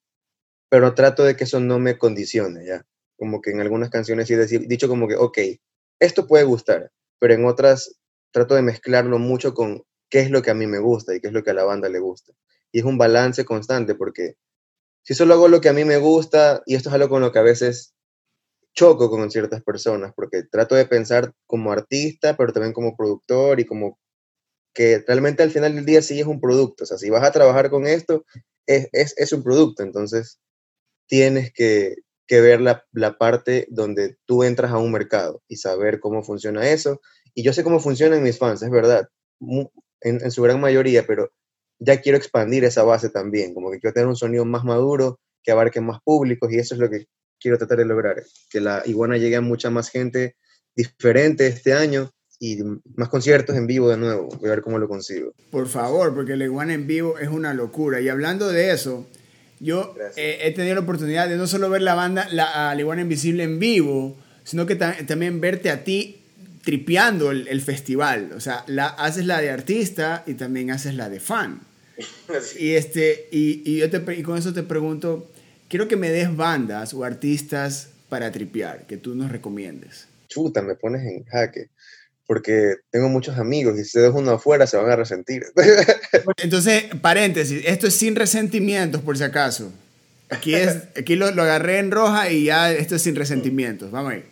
pero 0.71 0.95
trato 0.95 1.25
de 1.25 1.35
que 1.35 1.43
eso 1.43 1.59
no 1.59 1.79
me 1.79 1.97
condicione, 1.97 2.65
¿ya? 2.65 2.85
Como 3.17 3.41
que 3.41 3.51
en 3.51 3.59
algunas 3.59 3.89
canciones 3.89 4.29
sí 4.29 4.35
decir, 4.35 4.67
dicho 4.69 4.87
como 4.87 5.05
que, 5.05 5.17
ok, 5.17 5.37
esto 5.99 6.27
puede 6.27 6.45
gustar, 6.45 6.91
pero 7.19 7.33
en 7.33 7.43
otras 7.45 7.99
trato 8.31 8.55
de 8.55 8.61
mezclarlo 8.61 9.19
mucho 9.19 9.53
con 9.53 9.83
qué 10.09 10.21
es 10.21 10.31
lo 10.31 10.41
que 10.41 10.49
a 10.49 10.53
mí 10.53 10.67
me 10.67 10.79
gusta 10.79 11.13
y 11.13 11.19
qué 11.19 11.27
es 11.27 11.33
lo 11.33 11.43
que 11.43 11.49
a 11.51 11.53
la 11.53 11.65
banda 11.65 11.89
le 11.89 11.99
gusta. 11.99 12.31
Y 12.71 12.79
es 12.79 12.85
un 12.85 12.97
balance 12.97 13.43
constante 13.43 13.95
porque 13.95 14.35
si 15.03 15.13
solo 15.13 15.33
hago 15.33 15.47
lo 15.47 15.61
que 15.61 15.69
a 15.69 15.73
mí 15.73 15.85
me 15.85 15.97
gusta, 15.97 16.61
y 16.65 16.75
esto 16.75 16.89
es 16.89 16.95
algo 16.95 17.09
con 17.09 17.21
lo 17.21 17.31
que 17.31 17.39
a 17.39 17.43
veces 17.43 17.93
choco 18.73 19.09
con 19.09 19.29
ciertas 19.31 19.63
personas, 19.63 20.13
porque 20.15 20.43
trato 20.43 20.75
de 20.75 20.85
pensar 20.85 21.33
como 21.45 21.71
artista, 21.71 22.37
pero 22.37 22.53
también 22.53 22.73
como 22.73 22.95
productor 22.95 23.59
y 23.59 23.65
como 23.65 23.99
que 24.73 25.03
realmente 25.05 25.43
al 25.43 25.51
final 25.51 25.75
del 25.75 25.85
día 25.85 26.01
sí 26.01 26.19
es 26.19 26.27
un 26.27 26.39
producto. 26.39 26.83
O 26.83 26.87
sea, 26.87 26.97
si 26.97 27.09
vas 27.09 27.23
a 27.23 27.31
trabajar 27.31 27.69
con 27.69 27.85
esto, 27.85 28.25
es, 28.65 28.87
es, 28.93 29.13
es 29.17 29.33
un 29.33 29.43
producto. 29.43 29.83
Entonces, 29.83 30.39
tienes 31.11 31.51
que, 31.51 31.97
ver 32.29 32.61
la, 32.61 33.17
parte 33.17 33.67
donde 33.69 34.15
tú 34.25 34.43
entras 34.43 34.71
a 34.71 34.77
un 34.77 34.93
mercado 34.93 35.43
y 35.49 35.57
saber 35.57 35.99
cómo 35.99 36.23
funciona 36.23 36.69
eso. 36.69 37.01
Y 37.33 37.43
yo 37.43 37.51
sé 37.51 37.65
cómo 37.65 37.81
funcionan 37.81 38.23
mis 38.23 38.37
fans, 38.37 38.61
es 38.61 38.71
verdad, 38.71 39.09
en, 39.99 40.31
su 40.31 40.41
gran 40.41 40.61
mayoría, 40.61 41.05
pero 41.05 41.33
ya 41.81 41.99
quiero 41.99 42.17
expandir 42.17 42.63
esa 42.63 42.83
base 42.83 43.09
también, 43.09 43.53
como 43.53 43.71
que 43.71 43.79
quiero 43.79 43.93
tener 43.93 44.07
un 44.07 44.15
sonido 44.15 44.45
más 44.45 44.63
maduro, 44.63 45.19
que 45.43 45.51
abarque 45.51 45.81
más 45.81 45.99
públicos 46.03 46.51
y 46.51 46.59
eso 46.59 46.75
es 46.75 46.79
lo 46.79 46.89
que 46.89 47.07
quiero 47.39 47.57
tratar 47.57 47.79
de 47.79 47.85
lograr, 47.85 48.23
que 48.49 48.61
la 48.61 48.83
iguana 48.85 49.17
llegue 49.17 49.35
a 49.35 49.41
mucha 49.41 49.71
más 49.71 49.89
gente 49.89 50.35
diferente 50.75 51.47
este 51.47 51.73
año 51.73 52.11
y 52.39 52.59
más 52.95 53.09
conciertos 53.09 53.55
en 53.55 53.67
vivo 53.67 53.89
de 53.89 53.97
nuevo. 53.97 54.29
Voy 54.39 54.47
a 54.47 54.51
ver 54.51 54.61
cómo 54.61 54.77
lo 54.77 54.87
consigo. 54.87 55.33
Por 55.49 55.67
favor, 55.67 56.13
porque 56.13 56.35
la 56.35 56.45
iguana 56.45 56.73
en 56.73 56.87
vivo 56.87 57.17
es 57.19 57.29
una 57.29 57.53
locura. 57.53 57.99
Y 57.99 58.09
hablando 58.09 58.49
de 58.49 58.71
eso, 58.71 59.07
yo 59.59 59.95
eh, 60.15 60.39
he 60.41 60.51
tenido 60.51 60.75
la 60.75 60.81
oportunidad 60.81 61.29
de 61.29 61.37
no 61.37 61.45
solo 61.45 61.69
ver 61.69 61.83
la 61.83 61.93
banda, 61.93 62.27
la, 62.31 62.75
Iguana 62.77 63.03
Invisible 63.03 63.43
en 63.43 63.59
vivo, 63.59 64.17
sino 64.43 64.65
que 64.65 64.75
también 64.75 65.39
verte 65.39 65.69
a 65.69 65.83
ti 65.83 66.21
tripeando 66.63 67.31
el, 67.31 67.61
festival. 67.61 68.31
O 68.35 68.39
sea, 68.39 68.63
la, 68.67 68.87
haces 68.87 69.25
la 69.25 69.39
de 69.39 69.51
artista 69.51 70.23
y 70.25 70.33
también 70.33 70.71
haces 70.71 70.95
la 70.95 71.09
de 71.09 71.19
fan. 71.19 71.61
Y, 72.59 72.71
este, 72.71 73.27
y, 73.31 73.61
y, 73.65 73.77
yo 73.79 73.89
te, 73.89 74.03
y 74.15 74.23
con 74.23 74.37
eso 74.37 74.53
te 74.53 74.63
pregunto, 74.63 75.29
quiero 75.67 75.87
que 75.87 75.97
me 75.97 76.09
des 76.09 76.35
bandas 76.35 76.93
o 76.93 77.03
artistas 77.03 77.89
para 78.09 78.31
tripear, 78.31 78.85
que 78.87 78.97
tú 78.97 79.15
nos 79.15 79.31
recomiendes. 79.31 80.07
Chuta, 80.27 80.61
me 80.61 80.75
pones 80.75 81.01
en 81.03 81.23
jaque 81.25 81.69
porque 82.31 82.75
tengo 82.91 83.09
muchos 83.09 83.37
amigos 83.37 83.77
y 83.77 83.83
si 83.83 83.89
se 83.89 83.99
dejo 83.99 84.19
uno 84.19 84.31
afuera 84.31 84.65
se 84.65 84.77
van 84.77 84.89
a 84.89 84.95
resentir. 84.95 85.43
Entonces, 86.37 86.85
paréntesis, 87.01 87.61
esto 87.65 87.87
es 87.87 87.93
sin 87.93 88.15
resentimientos 88.15 89.01
por 89.01 89.17
si 89.17 89.25
acaso. 89.25 89.69
Aquí, 90.29 90.55
es, 90.55 90.77
aquí 90.97 91.17
lo, 91.17 91.29
lo 91.31 91.43
agarré 91.43 91.79
en 91.79 91.91
roja 91.91 92.31
y 92.31 92.45
ya 92.45 92.71
esto 92.71 92.95
es 92.95 93.01
sin 93.01 93.17
resentimientos. 93.17 93.91
Vamos 93.91 94.13
ahí. 94.13 94.23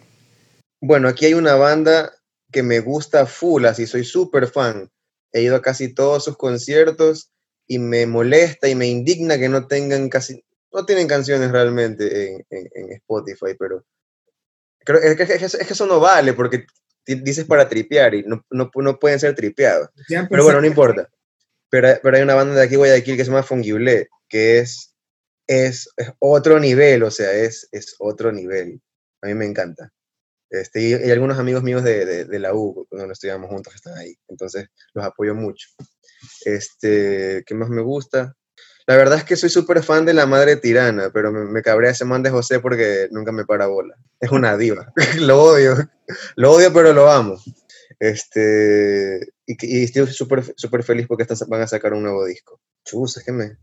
Bueno, 0.80 1.10
aquí 1.10 1.26
hay 1.26 1.34
una 1.34 1.56
banda 1.56 2.14
que 2.54 2.64
me 2.64 2.80
gusta 2.80 3.26
full, 3.26 3.66
así 3.66 3.86
soy 3.86 4.06
súper 4.06 4.48
fan. 4.48 4.90
He 5.34 5.42
ido 5.42 5.58
a 5.58 5.62
casi 5.62 5.94
todos 5.94 6.24
sus 6.24 6.38
conciertos 6.38 7.32
y 7.72 7.78
me 7.78 8.08
molesta 8.08 8.68
y 8.68 8.74
me 8.74 8.88
indigna 8.88 9.38
que 9.38 9.48
no 9.48 9.68
tengan 9.68 10.10
casi, 10.10 10.44
no 10.74 10.86
tienen 10.88 11.08
canciones 11.08 11.52
realmente 11.52 12.44
en, 12.50 12.70
en, 12.74 12.92
Spotify, 12.94 13.54
pero 13.58 13.86
creo 14.80 15.00
es 15.00 15.16
que, 15.16 15.24
es 15.24 15.56
que 15.56 15.74
eso 15.74 15.86
no 15.86 16.00
vale 16.00 16.34
porque 16.34 16.66
dices 17.06 17.46
para 17.46 17.70
tripear 17.70 18.16
y 18.16 18.24
no, 18.24 18.44
no, 18.50 18.72
no 18.74 19.00
pueden 19.00 19.20
ser 19.20 19.36
tripeados. 19.36 19.90
Pero 20.08 20.44
bueno, 20.44 20.62
no 20.62 20.68
importa. 20.68 21.10
Pero, 21.70 21.90
pero, 22.02 22.18
hay 22.18 22.24
una 22.24 22.34
banda 22.34 22.56
de 22.56 22.64
aquí, 22.64 22.76
Guayaquil, 22.76 23.16
que 23.16 23.24
se 23.24 23.30
llama 23.30 23.44
Fungible, 23.44 24.10
que 24.28 24.58
es, 24.58 24.96
es, 25.46 25.88
otro 26.18 26.60
nivel, 26.60 27.04
o 27.04 27.12
sea, 27.12 27.32
es, 27.32 27.70
es 27.72 27.96
otro 28.00 28.32
nivel. 28.32 28.82
A 29.22 29.28
mí 29.28 29.36
me 29.36 29.46
encanta. 29.46 29.94
Este, 30.50 30.82
y, 30.82 30.94
hay 30.96 31.12
algunos 31.12 31.38
amigos 31.38 31.62
míos 31.62 31.84
de, 31.84 32.04
de, 32.06 32.26
de, 32.26 32.40
la 32.40 32.56
U, 32.56 32.88
cuando 32.90 33.14
estudiamos 33.14 33.52
juntos, 33.52 33.76
están 33.76 33.96
ahí. 33.96 34.16
Entonces, 34.28 34.70
los 34.96 35.06
apoyo 35.06 35.36
mucho. 35.36 35.70
Este, 36.46 37.44
¿Qué 37.46 37.56
más 37.56 37.70
me 37.70 37.82
gusta? 37.82 38.36
La 38.88 38.98
verdad 38.98 39.20
es 39.20 39.24
que 39.24 39.36
soy 39.36 39.50
súper 39.50 39.84
fan 39.84 40.06
de 40.06 40.14
la 40.14 40.26
madre 40.26 40.56
tirana, 40.56 41.12
pero 41.14 41.32
me, 41.32 41.46
me 41.46 41.62
cabrea 41.62 41.92
ese 41.92 42.06
man 42.06 42.24
de 42.24 42.32
José 42.32 42.60
porque 42.60 43.08
nunca 43.12 43.32
me 43.32 43.46
para 43.46 43.68
bola. 43.68 43.96
Es 44.20 44.32
una 44.32 44.58
diva. 44.58 44.92
lo 45.20 45.44
odio. 45.44 45.76
Lo 46.36 46.54
odio, 46.54 46.74
pero 46.74 46.92
lo 46.92 47.10
amo. 47.10 47.38
Este, 48.00 49.20
y, 49.46 49.84
estoy 49.84 50.08
súper 50.08 50.54
super 50.56 50.84
feliz 50.84 51.06
porque 51.08 51.28
van 51.48 51.62
a 51.62 51.68
sacar 51.68 51.94
un 51.94 52.04
nuevo 52.04 52.26
disco. 52.26 52.60
Chus, 52.86 53.18
es 53.18 53.28
me... 53.34 53.58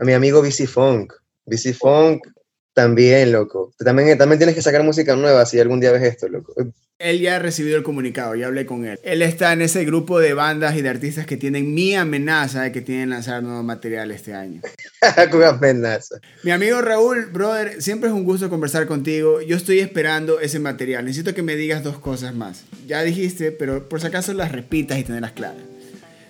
A 0.00 0.04
mi 0.04 0.12
amigo 0.12 0.42
BC 0.42 0.66
Funk. 0.66 1.12
BC 1.46 1.74
Funk 1.74 2.26
También, 2.74 3.30
loco. 3.30 3.72
También, 3.78 4.18
también 4.18 4.38
tienes 4.38 4.56
que 4.56 4.62
sacar 4.62 4.82
música 4.82 5.14
nueva 5.14 5.46
si 5.46 5.60
algún 5.60 5.78
día 5.78 5.92
ves 5.92 6.02
esto, 6.02 6.28
loco. 6.28 6.54
Él 6.98 7.20
ya 7.20 7.36
ha 7.36 7.38
recibido 7.38 7.76
el 7.76 7.82
comunicado, 7.82 8.34
ya 8.34 8.46
hablé 8.46 8.66
con 8.66 8.84
él. 8.84 8.98
Él 9.04 9.22
está 9.22 9.52
en 9.52 9.62
ese 9.62 9.84
grupo 9.84 10.18
de 10.18 10.34
bandas 10.34 10.76
y 10.76 10.82
de 10.82 10.88
artistas 10.88 11.26
que 11.26 11.36
tienen 11.36 11.72
mi 11.72 11.94
amenaza 11.94 12.62
de 12.62 12.72
que 12.72 12.80
tienen 12.80 13.08
que 13.08 13.14
lanzar 13.14 13.42
nuevo 13.42 13.62
material 13.62 14.10
este 14.10 14.34
año. 14.34 14.60
con 15.30 15.44
amenaza. 15.44 16.16
Mi 16.42 16.50
amigo 16.50 16.80
Raúl, 16.80 17.26
brother, 17.26 17.80
siempre 17.80 18.08
es 18.08 18.14
un 18.14 18.24
gusto 18.24 18.50
conversar 18.50 18.86
contigo. 18.86 19.40
Yo 19.40 19.56
estoy 19.56 19.78
esperando 19.78 20.40
ese 20.40 20.58
material. 20.58 21.04
Necesito 21.04 21.32
que 21.32 21.42
me 21.42 21.54
digas 21.54 21.84
dos 21.84 21.98
cosas 21.98 22.34
más. 22.34 22.64
Ya 22.86 23.02
dijiste, 23.02 23.52
pero 23.52 23.88
por 23.88 24.00
si 24.00 24.08
acaso 24.08 24.32
las 24.32 24.50
repitas 24.50 24.98
y 24.98 25.04
tenerlas 25.04 25.32
claras. 25.32 25.62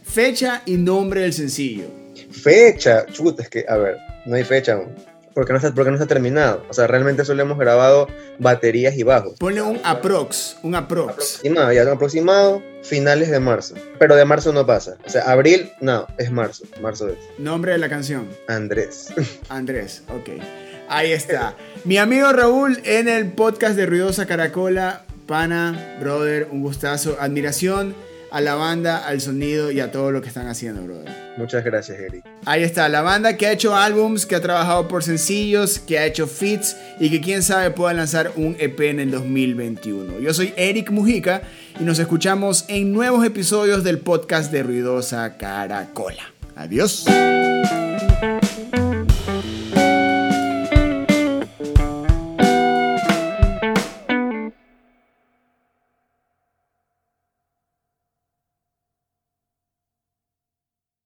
Fecha 0.02 0.62
y 0.66 0.76
nombre 0.76 1.22
del 1.22 1.32
sencillo. 1.32 1.84
Fecha, 2.30 3.06
chuta, 3.06 3.42
es 3.42 3.48
que, 3.48 3.64
a 3.66 3.76
ver, 3.76 3.96
no 4.26 4.34
hay 4.34 4.44
fecha 4.44 4.74
aún 4.74 5.13
porque 5.34 5.52
no, 5.52 5.58
está, 5.58 5.74
porque 5.74 5.90
no 5.90 5.96
está 5.96 6.06
terminado. 6.06 6.64
O 6.68 6.74
sea, 6.74 6.86
realmente 6.86 7.24
solo 7.24 7.42
hemos 7.42 7.58
grabado 7.58 8.08
baterías 8.38 8.96
y 8.96 9.02
bajos. 9.02 9.38
Ponle 9.38 9.62
un 9.62 9.80
aprox, 9.84 10.56
un 10.62 10.74
aprox. 10.74 11.10
Aproximado, 11.10 11.72
ya 11.72 11.92
aproximado, 11.92 12.62
finales 12.82 13.30
de 13.30 13.40
marzo. 13.40 13.74
Pero 13.98 14.16
de 14.16 14.24
marzo 14.24 14.52
no 14.52 14.64
pasa. 14.64 14.96
O 15.04 15.10
sea, 15.10 15.22
abril, 15.24 15.70
no, 15.80 16.06
es 16.18 16.30
marzo. 16.30 16.64
Marzo 16.80 17.08
es. 17.08 17.18
Nombre 17.38 17.72
de 17.72 17.78
la 17.78 17.88
canción. 17.88 18.28
Andrés. 18.48 19.12
Andrés, 19.48 20.02
ok. 20.08 20.42
Ahí 20.88 21.12
está. 21.12 21.56
Mi 21.84 21.98
amigo 21.98 22.32
Raúl 22.32 22.80
en 22.84 23.08
el 23.08 23.32
podcast 23.32 23.76
de 23.76 23.86
Ruidosa 23.86 24.26
Caracola. 24.26 25.02
Pana, 25.26 25.96
brother, 26.00 26.48
un 26.50 26.60
gustazo, 26.60 27.16
admiración 27.18 27.94
a 28.34 28.40
la 28.40 28.56
banda, 28.56 29.06
al 29.06 29.20
sonido 29.20 29.70
y 29.70 29.78
a 29.78 29.92
todo 29.92 30.10
lo 30.10 30.20
que 30.20 30.26
están 30.26 30.48
haciendo, 30.48 30.82
brother. 30.82 31.08
Muchas 31.36 31.64
gracias, 31.64 32.00
Eric. 32.00 32.24
Ahí 32.46 32.64
está, 32.64 32.88
la 32.88 33.00
banda 33.00 33.36
que 33.36 33.46
ha 33.46 33.52
hecho 33.52 33.76
álbums, 33.76 34.26
que 34.26 34.34
ha 34.34 34.40
trabajado 34.40 34.88
por 34.88 35.04
sencillos, 35.04 35.78
que 35.78 36.00
ha 36.00 36.06
hecho 36.06 36.26
feats 36.26 36.76
y 36.98 37.10
que 37.10 37.20
quién 37.20 37.44
sabe 37.44 37.70
pueda 37.70 37.94
lanzar 37.94 38.32
un 38.34 38.56
EP 38.58 38.80
en 38.80 38.98
el 38.98 39.12
2021. 39.12 40.18
Yo 40.18 40.34
soy 40.34 40.52
Eric 40.56 40.90
Mujica 40.90 41.42
y 41.78 41.84
nos 41.84 42.00
escuchamos 42.00 42.64
en 42.66 42.92
nuevos 42.92 43.24
episodios 43.24 43.84
del 43.84 43.98
podcast 43.98 44.50
de 44.50 44.64
Ruidosa 44.64 45.36
Caracola. 45.36 46.24
Adiós. 46.56 47.06